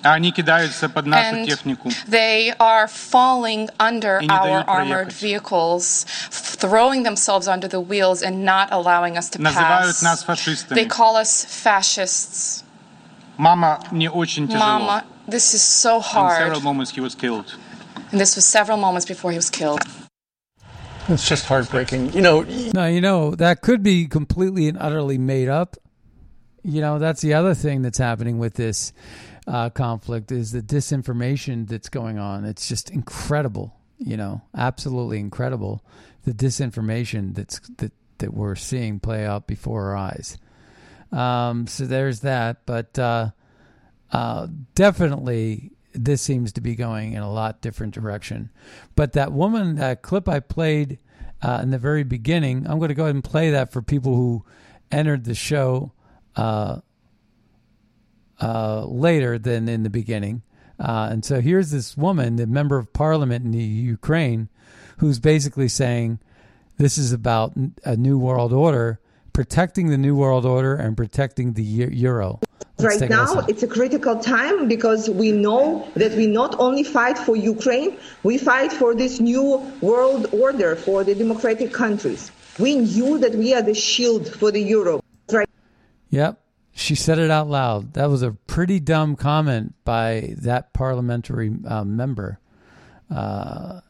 [0.03, 1.89] А они кидаются под нашу And технику.
[2.07, 5.21] They are falling under И не our дают armored проехать.
[5.21, 10.03] vehicles, throwing themselves under the wheels and not allowing us to Называют pass.
[10.03, 10.87] нас They фашистами.
[10.87, 12.63] call us fascists.
[13.37, 14.59] Мама, мне очень тяжело.
[14.63, 16.37] Mama, this is so On hard.
[16.37, 17.55] several moments he was killed.
[18.11, 19.81] And this was several moments before he was killed.
[21.10, 22.12] It's just heartbreaking.
[22.12, 22.42] You know,
[22.72, 25.76] Now, you know, that could be completely and utterly made up.
[26.62, 28.92] You know, that's the other thing that's happening with this
[29.46, 32.44] uh, conflict is the disinformation that's going on.
[32.44, 35.84] It's just incredible, you know, absolutely incredible.
[36.24, 40.38] The disinformation that's that, that we're seeing play out before our eyes.
[41.10, 42.66] Um, so there's that.
[42.66, 43.30] But uh,
[44.12, 48.50] uh, definitely, this seems to be going in a lot different direction.
[48.94, 50.98] But that woman, that clip I played
[51.42, 54.14] uh, in the very beginning, I'm going to go ahead and play that for people
[54.14, 54.44] who
[54.90, 55.92] entered the show
[56.36, 56.80] uh,
[58.40, 60.42] uh, later than in the beginning.
[60.78, 64.48] Uh, and so here's this woman, the member of parliament in the Ukraine,
[64.98, 66.18] who's basically saying
[66.78, 67.52] this is about
[67.84, 69.00] a new world order,
[69.32, 72.40] protecting the new world order and protecting the euro.
[72.82, 77.18] Let's right now it's a critical time because we know that we not only fight
[77.18, 82.30] for Ukraine, we fight for this new world order for the democratic countries.
[82.58, 85.02] We knew that we are the shield for the euro.
[85.30, 85.48] Right
[86.10, 86.40] Yep.
[86.72, 87.94] She said it out loud.
[87.94, 92.38] That was a pretty dumb comment by that parliamentary uh, member.
[93.10, 93.80] Uh,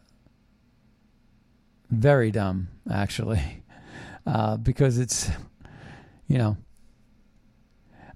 [1.90, 3.62] very dumb, actually,
[4.26, 5.30] uh, because it's,
[6.26, 6.56] you know.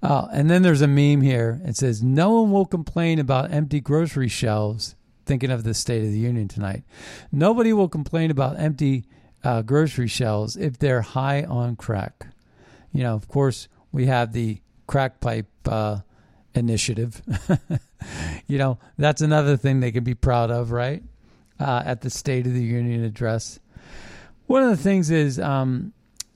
[0.07, 1.59] Oh, and then there's a meme here.
[1.65, 4.95] It says, No one will complain about empty grocery shelves,
[5.25, 6.83] thinking of the State of the Union tonight.
[7.31, 9.05] Nobody will complain about empty
[9.43, 12.27] uh, grocery shelves if they're high on crack.
[12.93, 16.01] You know, of course, we have the crack pipe uh,
[16.53, 17.23] initiative.
[18.47, 21.01] you know, that's another thing they can be proud of, right?
[21.59, 23.59] Uh, at the State of the Union address.
[24.45, 25.93] One of the things is um,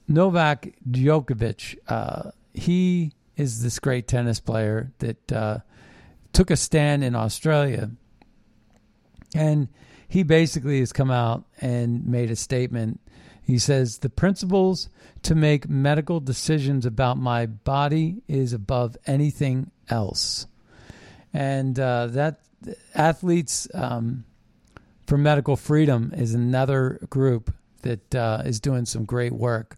[0.08, 1.78] Novak Djokovic.
[1.88, 5.60] Uh, he is this great tennis player that uh,
[6.34, 7.90] took a stand in Australia.
[9.34, 9.70] And
[10.08, 13.00] he basically has come out and made a statement.
[13.42, 14.90] He says the principles
[15.24, 20.46] to make medical decisions about my body is above anything else,
[21.34, 22.42] and uh, that
[22.94, 24.26] athletes um,
[25.08, 29.78] for medical freedom is another group that uh, is doing some great work,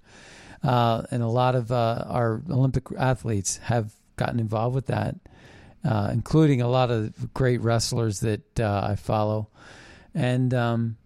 [0.63, 5.15] uh, and a lot of uh, our Olympic athletes have gotten involved with that,
[5.83, 9.49] uh, including a lot of great wrestlers that uh, I follow,
[10.13, 10.97] and um,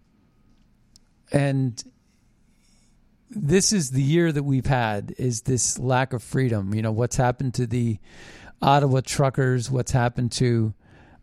[1.32, 1.82] and
[3.30, 6.74] this is the year that we've had is this lack of freedom.
[6.74, 7.98] You know what's happened to the
[8.62, 10.74] Ottawa truckers, what's happened to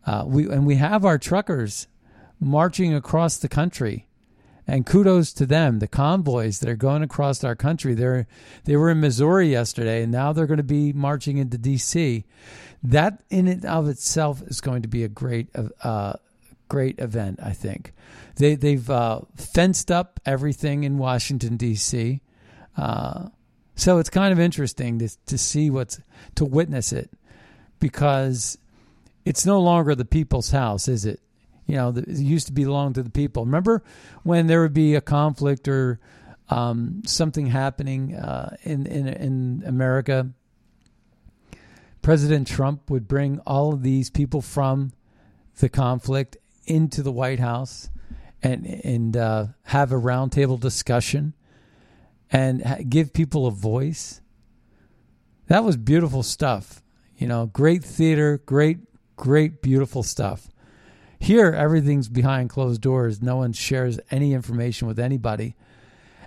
[0.06, 1.86] uh, we and we have our truckers
[2.40, 4.06] marching across the country,
[4.66, 5.78] and kudos to them.
[5.78, 7.94] The convoys that are going across our country.
[7.94, 8.26] They're
[8.64, 12.24] they were in Missouri yesterday, and now they're going to be marching into D.C.
[12.82, 15.48] That in and of itself is going to be a great
[15.82, 16.14] uh,
[16.68, 17.40] great event.
[17.42, 17.92] I think
[18.36, 22.20] they they've uh, fenced up everything in Washington D.C.
[22.76, 23.28] Uh,
[23.76, 26.00] so it's kind of interesting to to see what's
[26.36, 27.10] to witness it
[27.78, 28.58] because
[29.24, 31.20] it's no longer the people's house, is it?
[31.66, 33.44] You know, it used to belong to the people.
[33.44, 33.82] Remember
[34.22, 35.98] when there would be a conflict or
[36.50, 40.30] um, something happening uh, in, in in America?
[42.02, 44.92] President Trump would bring all of these people from
[45.58, 46.36] the conflict
[46.66, 47.88] into the White House
[48.42, 51.32] and and uh, have a roundtable discussion
[52.30, 54.20] and give people a voice.
[55.46, 56.82] That was beautiful stuff.
[57.16, 58.78] You know, great theater, great
[59.16, 60.48] Great, beautiful stuff.
[61.24, 63.22] Here, everything's behind closed doors.
[63.22, 65.56] No one shares any information with anybody.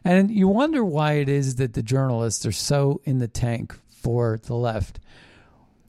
[0.03, 4.39] And you wonder why it is that the journalists are so in the tank for
[4.43, 4.99] the left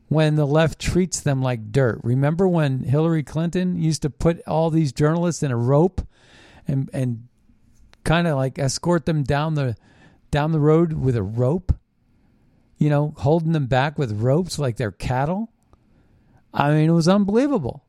[0.08, 2.00] when the left treats them like dirt.
[2.02, 6.06] Remember when Hillary Clinton used to put all these journalists in a rope
[6.66, 7.28] and and
[8.04, 9.74] kind of like escort them down the
[10.30, 11.74] down the road with a rope?
[12.76, 15.50] You know, holding them back with ropes like they're cattle?
[16.52, 17.86] I mean, it was unbelievable.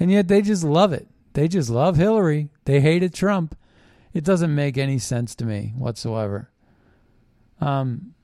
[0.00, 1.08] And yet they just love it.
[1.32, 2.50] They just love Hillary.
[2.64, 3.56] They hated Trump.
[4.12, 6.50] It doesn't make any sense to me whatsoever.
[7.60, 8.14] Um,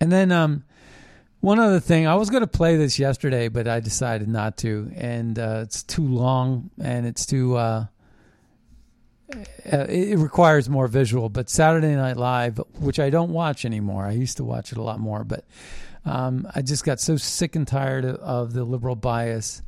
[0.00, 0.64] and then um,
[1.40, 4.90] one other thing, I was going to play this yesterday, but I decided not to,
[4.96, 7.56] and uh, it's too long and it's too.
[7.56, 7.86] Uh,
[9.70, 11.28] uh it requires more visual.
[11.28, 14.82] But Saturday Night Live, which I don't watch anymore, I used to watch it a
[14.82, 15.44] lot more, but
[16.04, 19.62] um, I just got so sick and tired of, of the liberal bias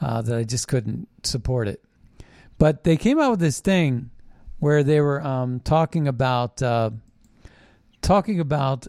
[0.00, 1.82] uh, that I just couldn't support it.
[2.58, 4.10] But they came out with this thing
[4.58, 6.90] where they were um, talking about uh,
[8.02, 8.86] talking about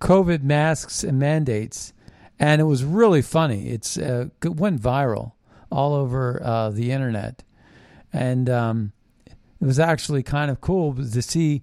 [0.00, 1.92] COVID masks and mandates,
[2.38, 3.68] and it was really funny.
[3.68, 5.32] It's uh, it went viral
[5.70, 7.44] all over uh, the internet,
[8.12, 8.92] and um,
[9.26, 11.62] it was actually kind of cool to see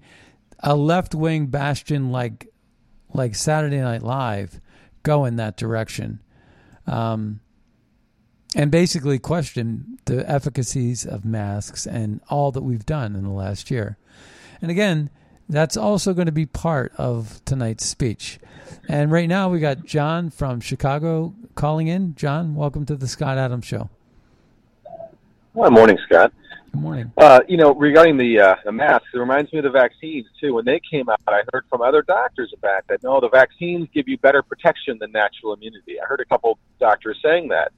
[0.62, 2.48] a left wing bastion like
[3.14, 4.62] like Saturday Night Live
[5.04, 6.22] go in that direction.
[6.88, 7.41] Um,
[8.56, 13.72] and basically question the efficacies of masks and all that we've done in the last
[13.72, 13.97] year.
[14.62, 15.10] And again,
[15.49, 18.39] that's also going to be part of tonight's speech.
[18.88, 22.16] And right now we got John from Chicago calling in.
[22.16, 23.89] John, welcome to the Scott Adams Show.
[25.54, 26.32] Well, morning, Scott.
[26.72, 27.12] Good morning.
[27.18, 30.54] Uh, you know, regarding the uh, the masks, it reminds me of the vaccines too.
[30.54, 34.08] When they came out, I heard from other doctors, fact, that no, the vaccines give
[34.08, 35.99] you better protection than natural immunity.
[35.99, 37.74] I heard a couple doctors saying that,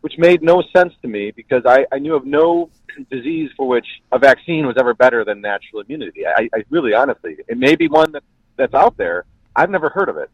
[0.00, 2.70] which made no sense to me because I, I knew of no
[3.10, 6.26] disease for which a vaccine was ever better than natural immunity.
[6.26, 8.22] I, I really, honestly, it may be one that,
[8.56, 9.24] that's out there.
[9.54, 10.30] I've never heard of it,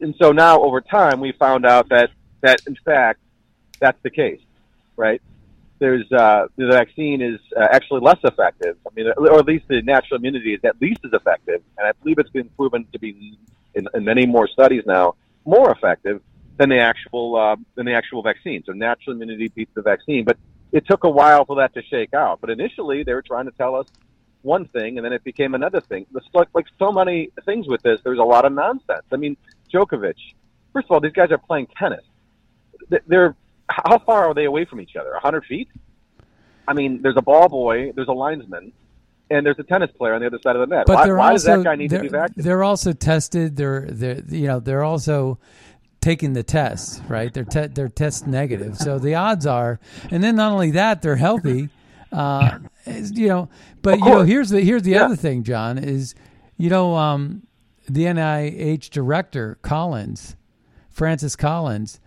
[0.00, 2.10] and so now over time we found out that
[2.40, 3.20] that in fact
[3.78, 4.40] that's the case,
[4.96, 5.20] right?
[5.82, 8.76] there's uh, the vaccine is uh, actually less effective.
[8.86, 11.90] I mean, or at least the natural immunity is at least as effective, and I
[12.00, 13.36] believe it's been proven to be
[13.74, 16.20] in, in many more studies now more effective
[16.56, 18.62] than the actual uh, than the actual vaccine.
[18.64, 20.36] So natural immunity beats the vaccine, but
[20.72, 22.40] it took a while for that to shake out.
[22.40, 23.86] But initially, they were trying to tell us
[24.42, 26.06] one thing, and then it became another thing.
[26.14, 29.04] It's like, like so many things with this, there's a lot of nonsense.
[29.12, 29.36] I mean,
[29.72, 30.14] Djokovic.
[30.72, 32.04] First of all, these guys are playing tennis.
[33.06, 33.36] They're
[33.68, 35.12] how far are they away from each other?
[35.12, 35.68] A hundred feet?
[36.66, 38.72] I mean, there's a ball boy, there's a linesman,
[39.30, 40.86] and there's a tennis player on the other side of the net.
[40.86, 42.44] But why, why also, does that guy need to be vaccinated?
[42.44, 43.56] They're also tested.
[43.56, 45.38] They're they're you know they're also
[46.02, 47.32] taking the tests, right?
[47.32, 49.80] They're te- they're test negative, so the odds are.
[50.10, 51.70] And then not only that, they're healthy.
[52.12, 53.48] Uh, you know,
[53.80, 55.04] but you know, here's the here's the yeah.
[55.04, 56.14] other thing, John is,
[56.58, 57.46] you know, um,
[57.88, 60.36] the NIH director Collins,
[60.90, 62.00] Francis Collins.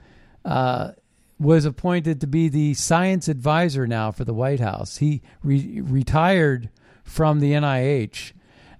[0.43, 0.91] Uh,
[1.37, 4.97] was appointed to be the science advisor now for the White House.
[4.97, 6.69] He re- retired
[7.03, 8.31] from the NIH,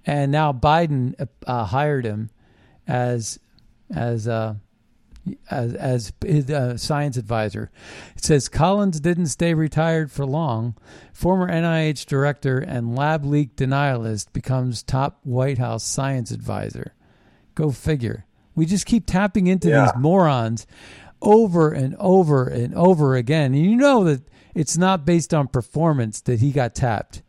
[0.06, 2.30] and now Biden uh, hired him
[2.86, 3.38] as
[3.94, 4.54] as uh,
[5.50, 7.70] as as his uh, science advisor.
[8.16, 10.76] It says Collins didn't stay retired for long.
[11.12, 16.94] Former NIH director and lab leak denialist becomes top White House science advisor.
[17.54, 18.24] Go figure.
[18.54, 19.84] We just keep tapping into Yeah.
[19.92, 20.66] these morons
[21.22, 23.54] over and over and over again.
[23.54, 24.22] And you know that
[24.54, 27.22] it's not based on performance that he got tapped.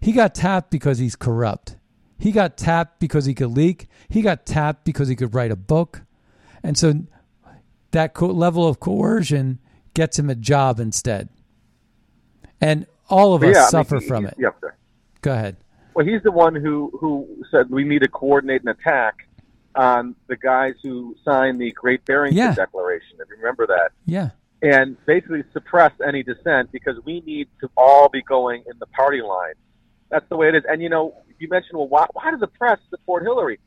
[0.00, 1.76] He got tapped because he's corrupt.
[2.18, 3.88] He got tapped because he could leak.
[4.08, 6.02] He got tapped because he could write a book.
[6.62, 7.02] And so
[7.92, 9.58] that co- level of coercion
[9.94, 11.28] gets him a job instead.
[12.60, 14.54] And all of us yeah, I mean, suffer from he- it.
[14.60, 14.74] Sir.
[15.20, 15.56] Go ahead.
[15.94, 19.28] Well, he's the one who who said we need to coordinate an attack
[19.74, 22.54] on the guys who signed the Great Barrington Yeah.
[22.54, 23.18] Declaration.
[23.20, 24.30] If you remember that, Yeah.
[24.62, 29.22] and basically suppress any dissent because we need to all be going in the party
[29.22, 29.54] line.
[30.10, 30.62] That's the way it is.
[30.68, 33.58] And you know, you mentioned, well, why, why does the press support Hillary?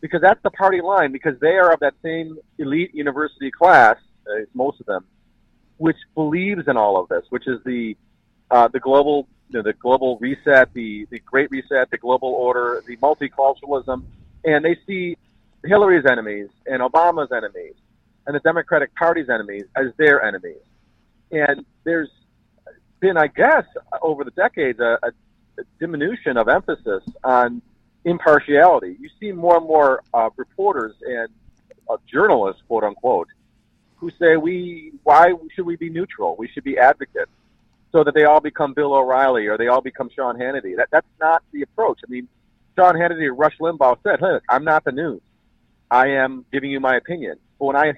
[0.00, 1.12] Because that's the party line.
[1.12, 3.96] Because they are of that same elite university class,
[4.30, 5.04] uh, most of them,
[5.76, 7.96] which believes in all of this, which is the
[8.50, 12.82] uh, the global you know, the global reset, the the Great Reset, the global order,
[12.86, 14.04] the multiculturalism,
[14.44, 15.16] and they see
[15.64, 17.74] Hillary's enemies and Obama's enemies
[18.26, 20.60] and the Democratic Party's enemies as their enemies.
[21.30, 22.10] And there's
[23.00, 23.64] been, I guess,
[24.02, 25.08] over the decades, a, a,
[25.58, 27.62] a diminution of emphasis on
[28.08, 28.96] impartiality.
[29.00, 31.28] You see more and more uh, reporters and
[31.88, 33.28] uh, journalists, quote unquote,
[33.96, 36.36] who say we why should we be neutral?
[36.38, 37.30] We should be advocates,
[37.92, 40.76] so that they all become Bill O'Reilly or they all become Sean Hannity.
[40.76, 42.00] That that's not the approach.
[42.06, 42.28] I mean,
[42.76, 45.20] Sean Hannity or Rush Limbaugh said, "Hey, I'm not the news.
[45.90, 47.92] I am giving you my opinion." But when I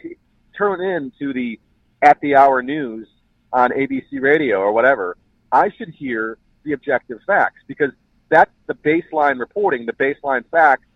[0.57, 1.61] turn in to the
[2.03, 3.07] at the hour news
[3.53, 5.17] on ABC radio or whatever,
[5.53, 7.91] I should hear the objective facts because
[8.31, 10.87] that's the baseline reporting, the baseline facts.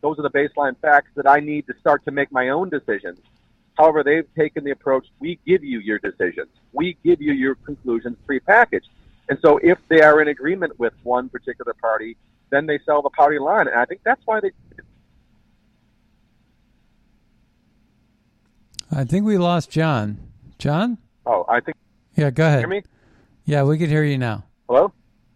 [0.00, 3.18] Those are the baseline facts that I need to start to make my own decisions.
[3.76, 8.16] However, they've taken the approach we give you your decisions, we give you your conclusions
[8.28, 8.88] prepackaged.
[9.28, 12.16] And so if they are in agreement with one particular party,
[12.50, 13.68] then they sell the party line.
[13.68, 14.50] And I think that's why they
[18.90, 20.18] I think we lost John.
[20.58, 20.98] John?
[21.26, 21.76] Oh, I think.
[22.16, 22.60] Yeah, go ahead.
[22.60, 22.82] Hear me?
[23.44, 24.44] Yeah, we can hear you now.
[24.68, 24.92] Hello?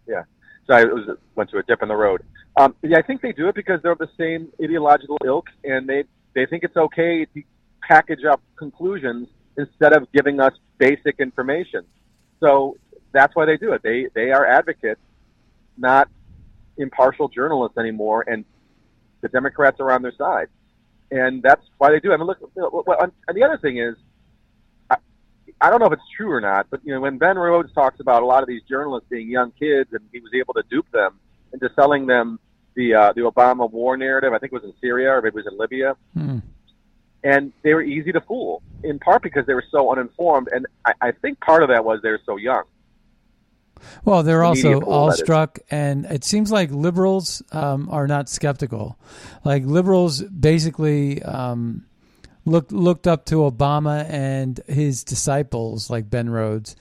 [0.07, 0.23] Yeah.
[0.67, 2.21] Sorry, I was went to a dip in the road.
[2.57, 5.87] Um, yeah, I think they do it because they're of the same ideological ilk, and
[5.87, 6.03] they
[6.33, 7.43] they think it's okay to
[7.87, 11.83] package up conclusions instead of giving us basic information.
[12.39, 12.77] So
[13.11, 13.81] that's why they do it.
[13.83, 15.01] They they are advocates,
[15.77, 16.09] not
[16.77, 18.45] impartial journalists anymore, and
[19.21, 20.47] the Democrats are on their side,
[21.11, 22.11] and that's why they do.
[22.11, 22.15] it.
[22.15, 22.39] I mean, look.
[22.55, 23.95] And the other thing is,
[25.61, 27.99] I, don't know if it's true or not, but you know, when Ben Rhodes talks
[27.99, 30.89] about a lot of these journalists being young kids, and he was able to dupe
[30.91, 31.19] them
[31.51, 32.39] into selling them
[32.75, 34.33] the uh, the Obama war narrative.
[34.33, 36.39] I think it was in Syria or maybe it was in Libya, Hmm.
[37.23, 40.93] and they were easy to fool in part because they were so uninformed, and I,
[41.01, 42.63] I think part of that was they were so young.
[44.05, 48.97] Well, they're also awestruck, and it seems like liberals um, are not skeptical.
[49.43, 51.85] Like liberals basically um,
[52.45, 56.75] looked looked up to Obama and his disciples, like Ben Rhodes,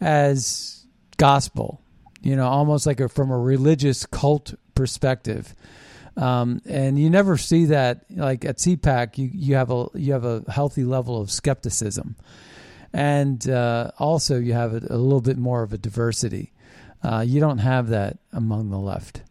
[0.00, 0.86] as
[1.16, 1.80] gospel.
[2.22, 5.54] You know, almost like a, from a religious cult perspective.
[6.16, 9.18] Um, and you never see that like at CPAC.
[9.18, 12.16] You you have a you have a healthy level of skepticism
[12.94, 16.52] and uh, also you have a, a little bit more of a diversity.
[17.02, 19.22] Uh, you don't have that among the left,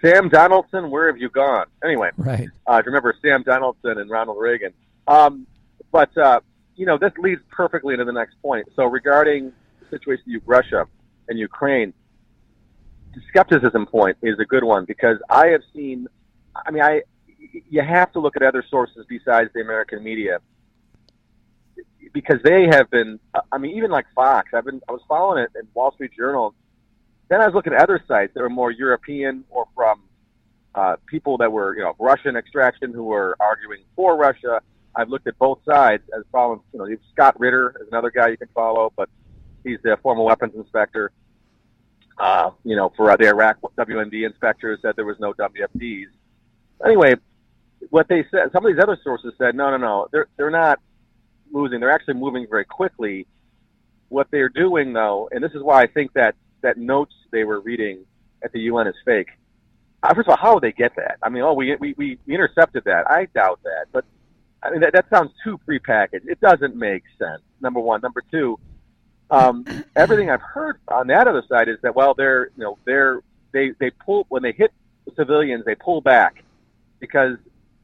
[0.00, 1.66] Sam Donaldson, where have you gone?
[1.84, 2.48] Anyway, right?
[2.66, 4.72] Uh, remember Sam Donaldson and Ronald Reagan.
[5.06, 5.46] Um,
[5.90, 6.40] but, uh,
[6.76, 8.68] you know, this leads perfectly into the next point.
[8.76, 10.86] So regarding the situation in Russia
[11.28, 11.92] and Ukraine,
[13.14, 16.06] the skepticism point is a good one because I have seen,
[16.54, 17.02] I mean, I,
[17.70, 20.40] you have to look at other sources besides the American media
[22.12, 23.18] because they have been,
[23.52, 26.54] I mean, even like Fox, I've been, I was following it in Wall Street Journal.
[27.28, 30.02] Then I was looking at other sites that were more European or from
[30.74, 34.60] uh, people that were, you know, Russian extraction who were arguing for Russia.
[34.94, 38.36] I've looked at both sides as following, you know, Scott Ritter is another guy you
[38.36, 39.08] can follow, but
[39.64, 41.12] he's the former weapons inspector.
[42.18, 46.06] Uh, you know, for uh, the Iraq WMD inspectors said there was no WFDs.
[46.84, 47.14] Anyway,
[47.90, 50.80] what they said, some of these other sources said, no, no, no, they're they're not
[51.52, 51.80] losing.
[51.80, 53.26] They're actually moving very quickly.
[54.08, 57.60] What they're doing, though, and this is why I think that that notes they were
[57.60, 58.04] reading
[58.42, 59.28] at the UN is fake.
[60.02, 61.18] Uh, first of all, how would they get that?
[61.22, 63.10] I mean, oh, we we we we intercepted that.
[63.10, 64.04] I doubt that, but
[64.62, 66.26] I mean that, that sounds too prepackaged.
[66.26, 67.42] It doesn't make sense.
[67.60, 68.00] Number one.
[68.00, 68.58] Number two,
[69.30, 69.64] um,
[69.96, 73.70] everything I've heard on that other side is that well, they're you know they're they
[73.80, 74.72] they pull when they hit
[75.16, 76.44] civilians, they pull back
[77.00, 77.36] because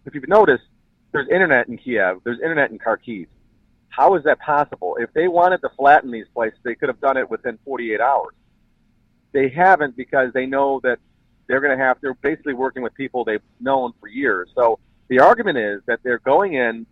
[0.07, 0.64] if you've noticed,
[1.12, 3.27] there's internet in Kiev, there's internet in Kharkiv.
[3.89, 4.97] How is that possible?
[5.01, 8.35] If they wanted to flatten these places, they could have done it within 48 hours.
[9.35, 10.99] They haven't because they know that
[11.49, 11.99] they're going to have.
[12.01, 14.49] They're basically working with people they've known for years.
[14.55, 14.78] So
[15.09, 16.87] the argument is that they're going in,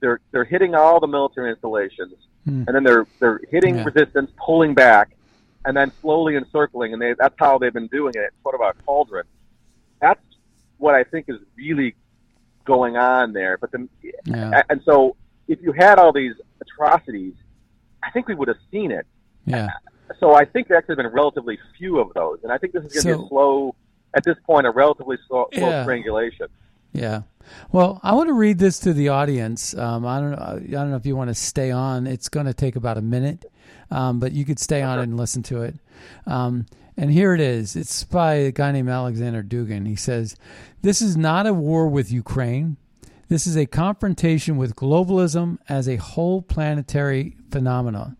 [0.00, 2.12] they're they're hitting all the military installations,
[2.44, 2.62] Hmm.
[2.66, 3.84] and then they're they're hitting Yeah.
[3.84, 5.16] resistance, pulling back,
[5.64, 8.30] and then slowly encircling, and they, that's how they've been doing it.
[8.42, 9.24] Sort of a cauldron.
[10.00, 10.20] That's
[10.76, 11.94] what I think is really
[12.66, 13.56] going on there.
[13.56, 13.88] But the,
[14.26, 14.62] Yeah.
[14.68, 15.16] and so
[15.48, 17.32] if you had all these atrocities,
[18.02, 19.06] I think we would have seen it.
[19.46, 19.70] Yeah.
[20.20, 23.02] So I think there actually been relatively few of those, and I think this is
[23.02, 23.74] going to be a slow,
[24.14, 25.82] at this point, a relatively slow, slow Yeah.
[25.82, 26.46] strangulation.
[26.92, 27.22] Yeah.
[27.70, 29.76] Well, I want to read this to the audience.
[29.76, 30.36] Um, I don't know.
[30.38, 32.06] I don't know if you want to stay on.
[32.06, 33.44] It's going to take about a minute,
[33.90, 35.76] um, but you could stay on and listen to it.
[36.26, 37.76] Um, and here it is.
[37.76, 39.86] It's by a guy named Alexander Dugin.
[39.86, 40.34] He says,
[40.82, 42.78] "This is not a war with Ukraine.
[43.28, 48.16] This is a confrontation with globalism as a whole planetary phenomena.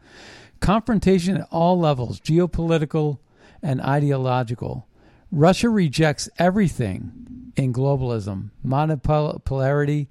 [0.60, 3.18] Confrontation at all levels, geopolitical
[3.62, 4.86] and ideological.
[5.30, 10.08] Russia rejects everything in globalism, monopolarity,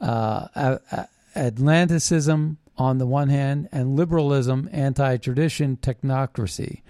[0.00, 0.78] uh,
[1.34, 6.82] Atlanticism on the one hand, and liberalism, anti tradition, technocracy.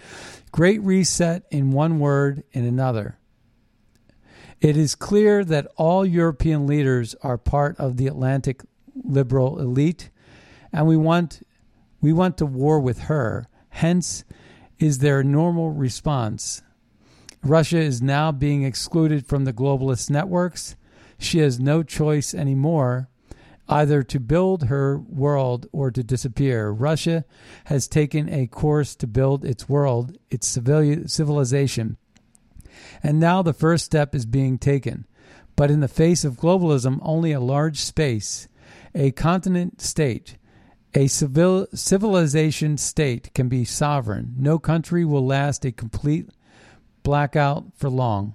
[0.52, 3.18] Great reset in one word in another.
[4.60, 8.62] It is clear that all European leaders are part of the Atlantic
[8.94, 10.10] liberal elite,
[10.72, 11.42] and we want
[12.00, 13.48] we want to war with her.
[13.70, 14.24] Hence,
[14.78, 16.62] is their normal response.
[17.42, 20.76] Russia is now being excluded from the globalist networks.
[21.18, 23.08] She has no choice anymore
[23.68, 26.70] either to build her world or to disappear.
[26.70, 27.24] Russia
[27.66, 31.98] has taken a course to build its world, its civil- civilization.
[33.02, 35.06] And now the first step is being taken.
[35.54, 38.48] But in the face of globalism, only a large space,
[38.94, 40.38] a continent state,
[40.94, 44.34] a civil civilization state can be sovereign.
[44.38, 46.30] No country will last a complete
[47.02, 48.34] blackout for long.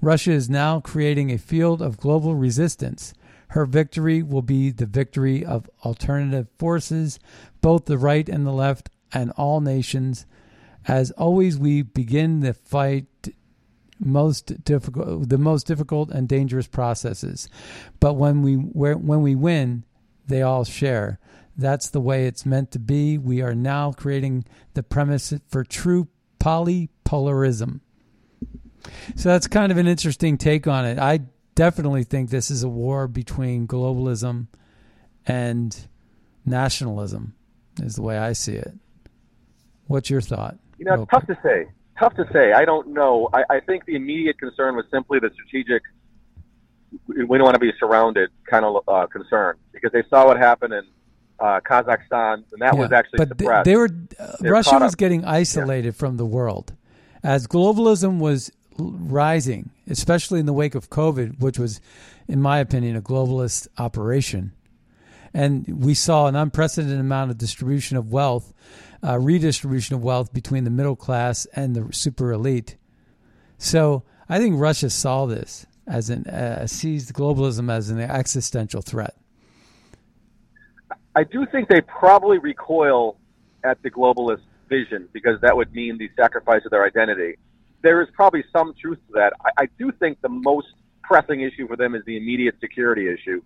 [0.00, 3.14] Russia is now creating a field of global resistance.
[3.48, 7.18] Her victory will be the victory of alternative forces,
[7.60, 10.26] both the right and the left, and all nations.
[10.86, 13.06] As always, we begin the fight
[13.98, 17.48] most difficult, the most difficult and dangerous processes.
[18.00, 19.84] But when we when we win,
[20.26, 21.18] they all share.
[21.58, 23.18] That's the way it's meant to be.
[23.18, 24.44] We are now creating
[24.74, 26.06] the premise for true
[26.38, 27.80] polypolarism.
[29.16, 31.00] So that's kind of an interesting take on it.
[31.00, 31.22] I
[31.56, 34.46] definitely think this is a war between globalism
[35.26, 35.76] and
[36.46, 37.34] nationalism,
[37.82, 38.72] is the way I see it.
[39.88, 40.56] What's your thought?
[40.78, 41.66] You know, it's tough to say.
[41.98, 42.52] Tough to say.
[42.52, 43.28] I don't know.
[43.32, 45.82] I, I think the immediate concern was simply the strategic.
[47.08, 50.72] We don't want to be surrounded kind of uh, concern because they saw what happened
[50.72, 50.84] in
[51.40, 53.64] uh, Kazakhstan, and that was actually but suppressed.
[53.64, 54.98] they were uh, Russia was up.
[54.98, 56.74] getting isolated from the world
[57.22, 61.80] as globalism was rising, especially in the wake of COVID, which was,
[62.26, 64.52] in my opinion, a globalist operation.
[65.34, 68.52] And we saw an unprecedented amount of distribution of wealth,
[69.04, 72.76] uh, redistribution of wealth between the middle class and the super elite.
[73.58, 79.16] So I think Russia saw this as an uh, seized globalism as an existential threat.
[81.18, 83.16] I do think they probably recoil
[83.64, 87.34] at the globalist vision because that would mean the sacrifice of their identity.
[87.82, 89.32] There is probably some truth to that.
[89.44, 90.68] I, I do think the most
[91.02, 93.42] pressing issue for them is the immediate security issue.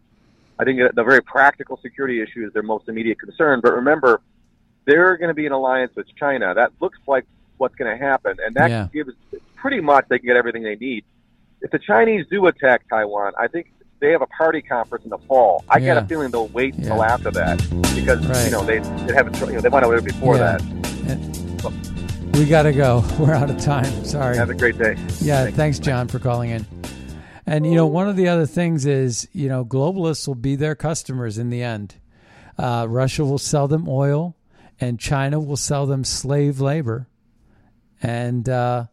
[0.59, 3.61] I think the very practical security issue is their most immediate concern.
[3.63, 4.21] But remember,
[4.85, 6.53] they're going to be in alliance with China.
[6.53, 7.25] That looks like
[7.57, 8.89] what's going to happen, and that Yeah.
[8.93, 9.13] gives
[9.57, 11.05] pretty much they can get everything they need.
[11.63, 13.73] If the Chinese do attack Taiwan, I think
[14.03, 15.65] they have a party conference in the fall.
[15.69, 15.95] I Yeah.
[15.95, 17.15] get a feeling they'll wait until Yeah.
[17.15, 17.59] after that
[17.95, 18.45] because Right.
[18.47, 20.59] you know they they haven't you know they want to wait before Yeah.
[20.59, 21.73] that.
[22.35, 23.05] We got to go.
[23.19, 24.05] We're out of time.
[24.05, 24.37] Sorry.
[24.37, 24.97] Have a great day.
[25.21, 25.57] Yeah, Thanks.
[25.57, 26.67] thanks, John, for calling in.
[27.47, 30.75] And you know, one of the other things is, you know, globalists will be their
[30.75, 31.95] customers in the end.
[32.59, 34.35] Uh, Russia will sell them oil,
[34.81, 37.07] and China will sell them slave labor,
[38.03, 38.87] and uh,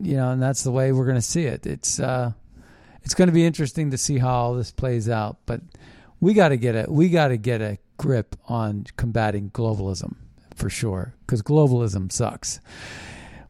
[0.00, 1.66] you know, and that's the way we're going to see it.
[1.66, 2.32] It's uh,
[3.04, 5.60] it's going to be interesting to see how all this plays out, but
[6.20, 10.16] we got to get a we got to get a grip on combating globalism
[10.54, 12.60] for sure, because globalism sucks.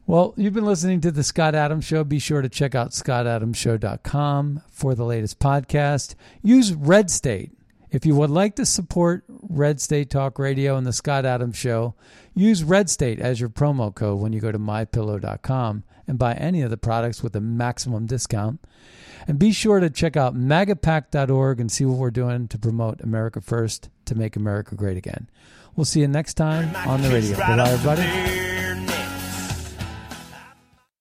[0.05, 2.03] Well, you've been listening to the Scott Adams Show.
[2.03, 6.15] Be sure to check out scottadamsshow.com for the latest podcast.
[6.41, 7.51] Use Red State.
[7.89, 11.93] If you would like to support Red State Talk Radio and the Scott Adams Show,
[12.33, 16.61] use Red State as your promo code when you go to mypillow.com and buy any
[16.61, 18.59] of the products with a maximum discount.
[19.27, 23.39] And be sure to check out magapack.org and see what we're doing to promote America
[23.39, 25.29] First to make America great again.
[25.75, 27.37] We'll see you next time on the radio.
[27.37, 28.52] Bye, everybody.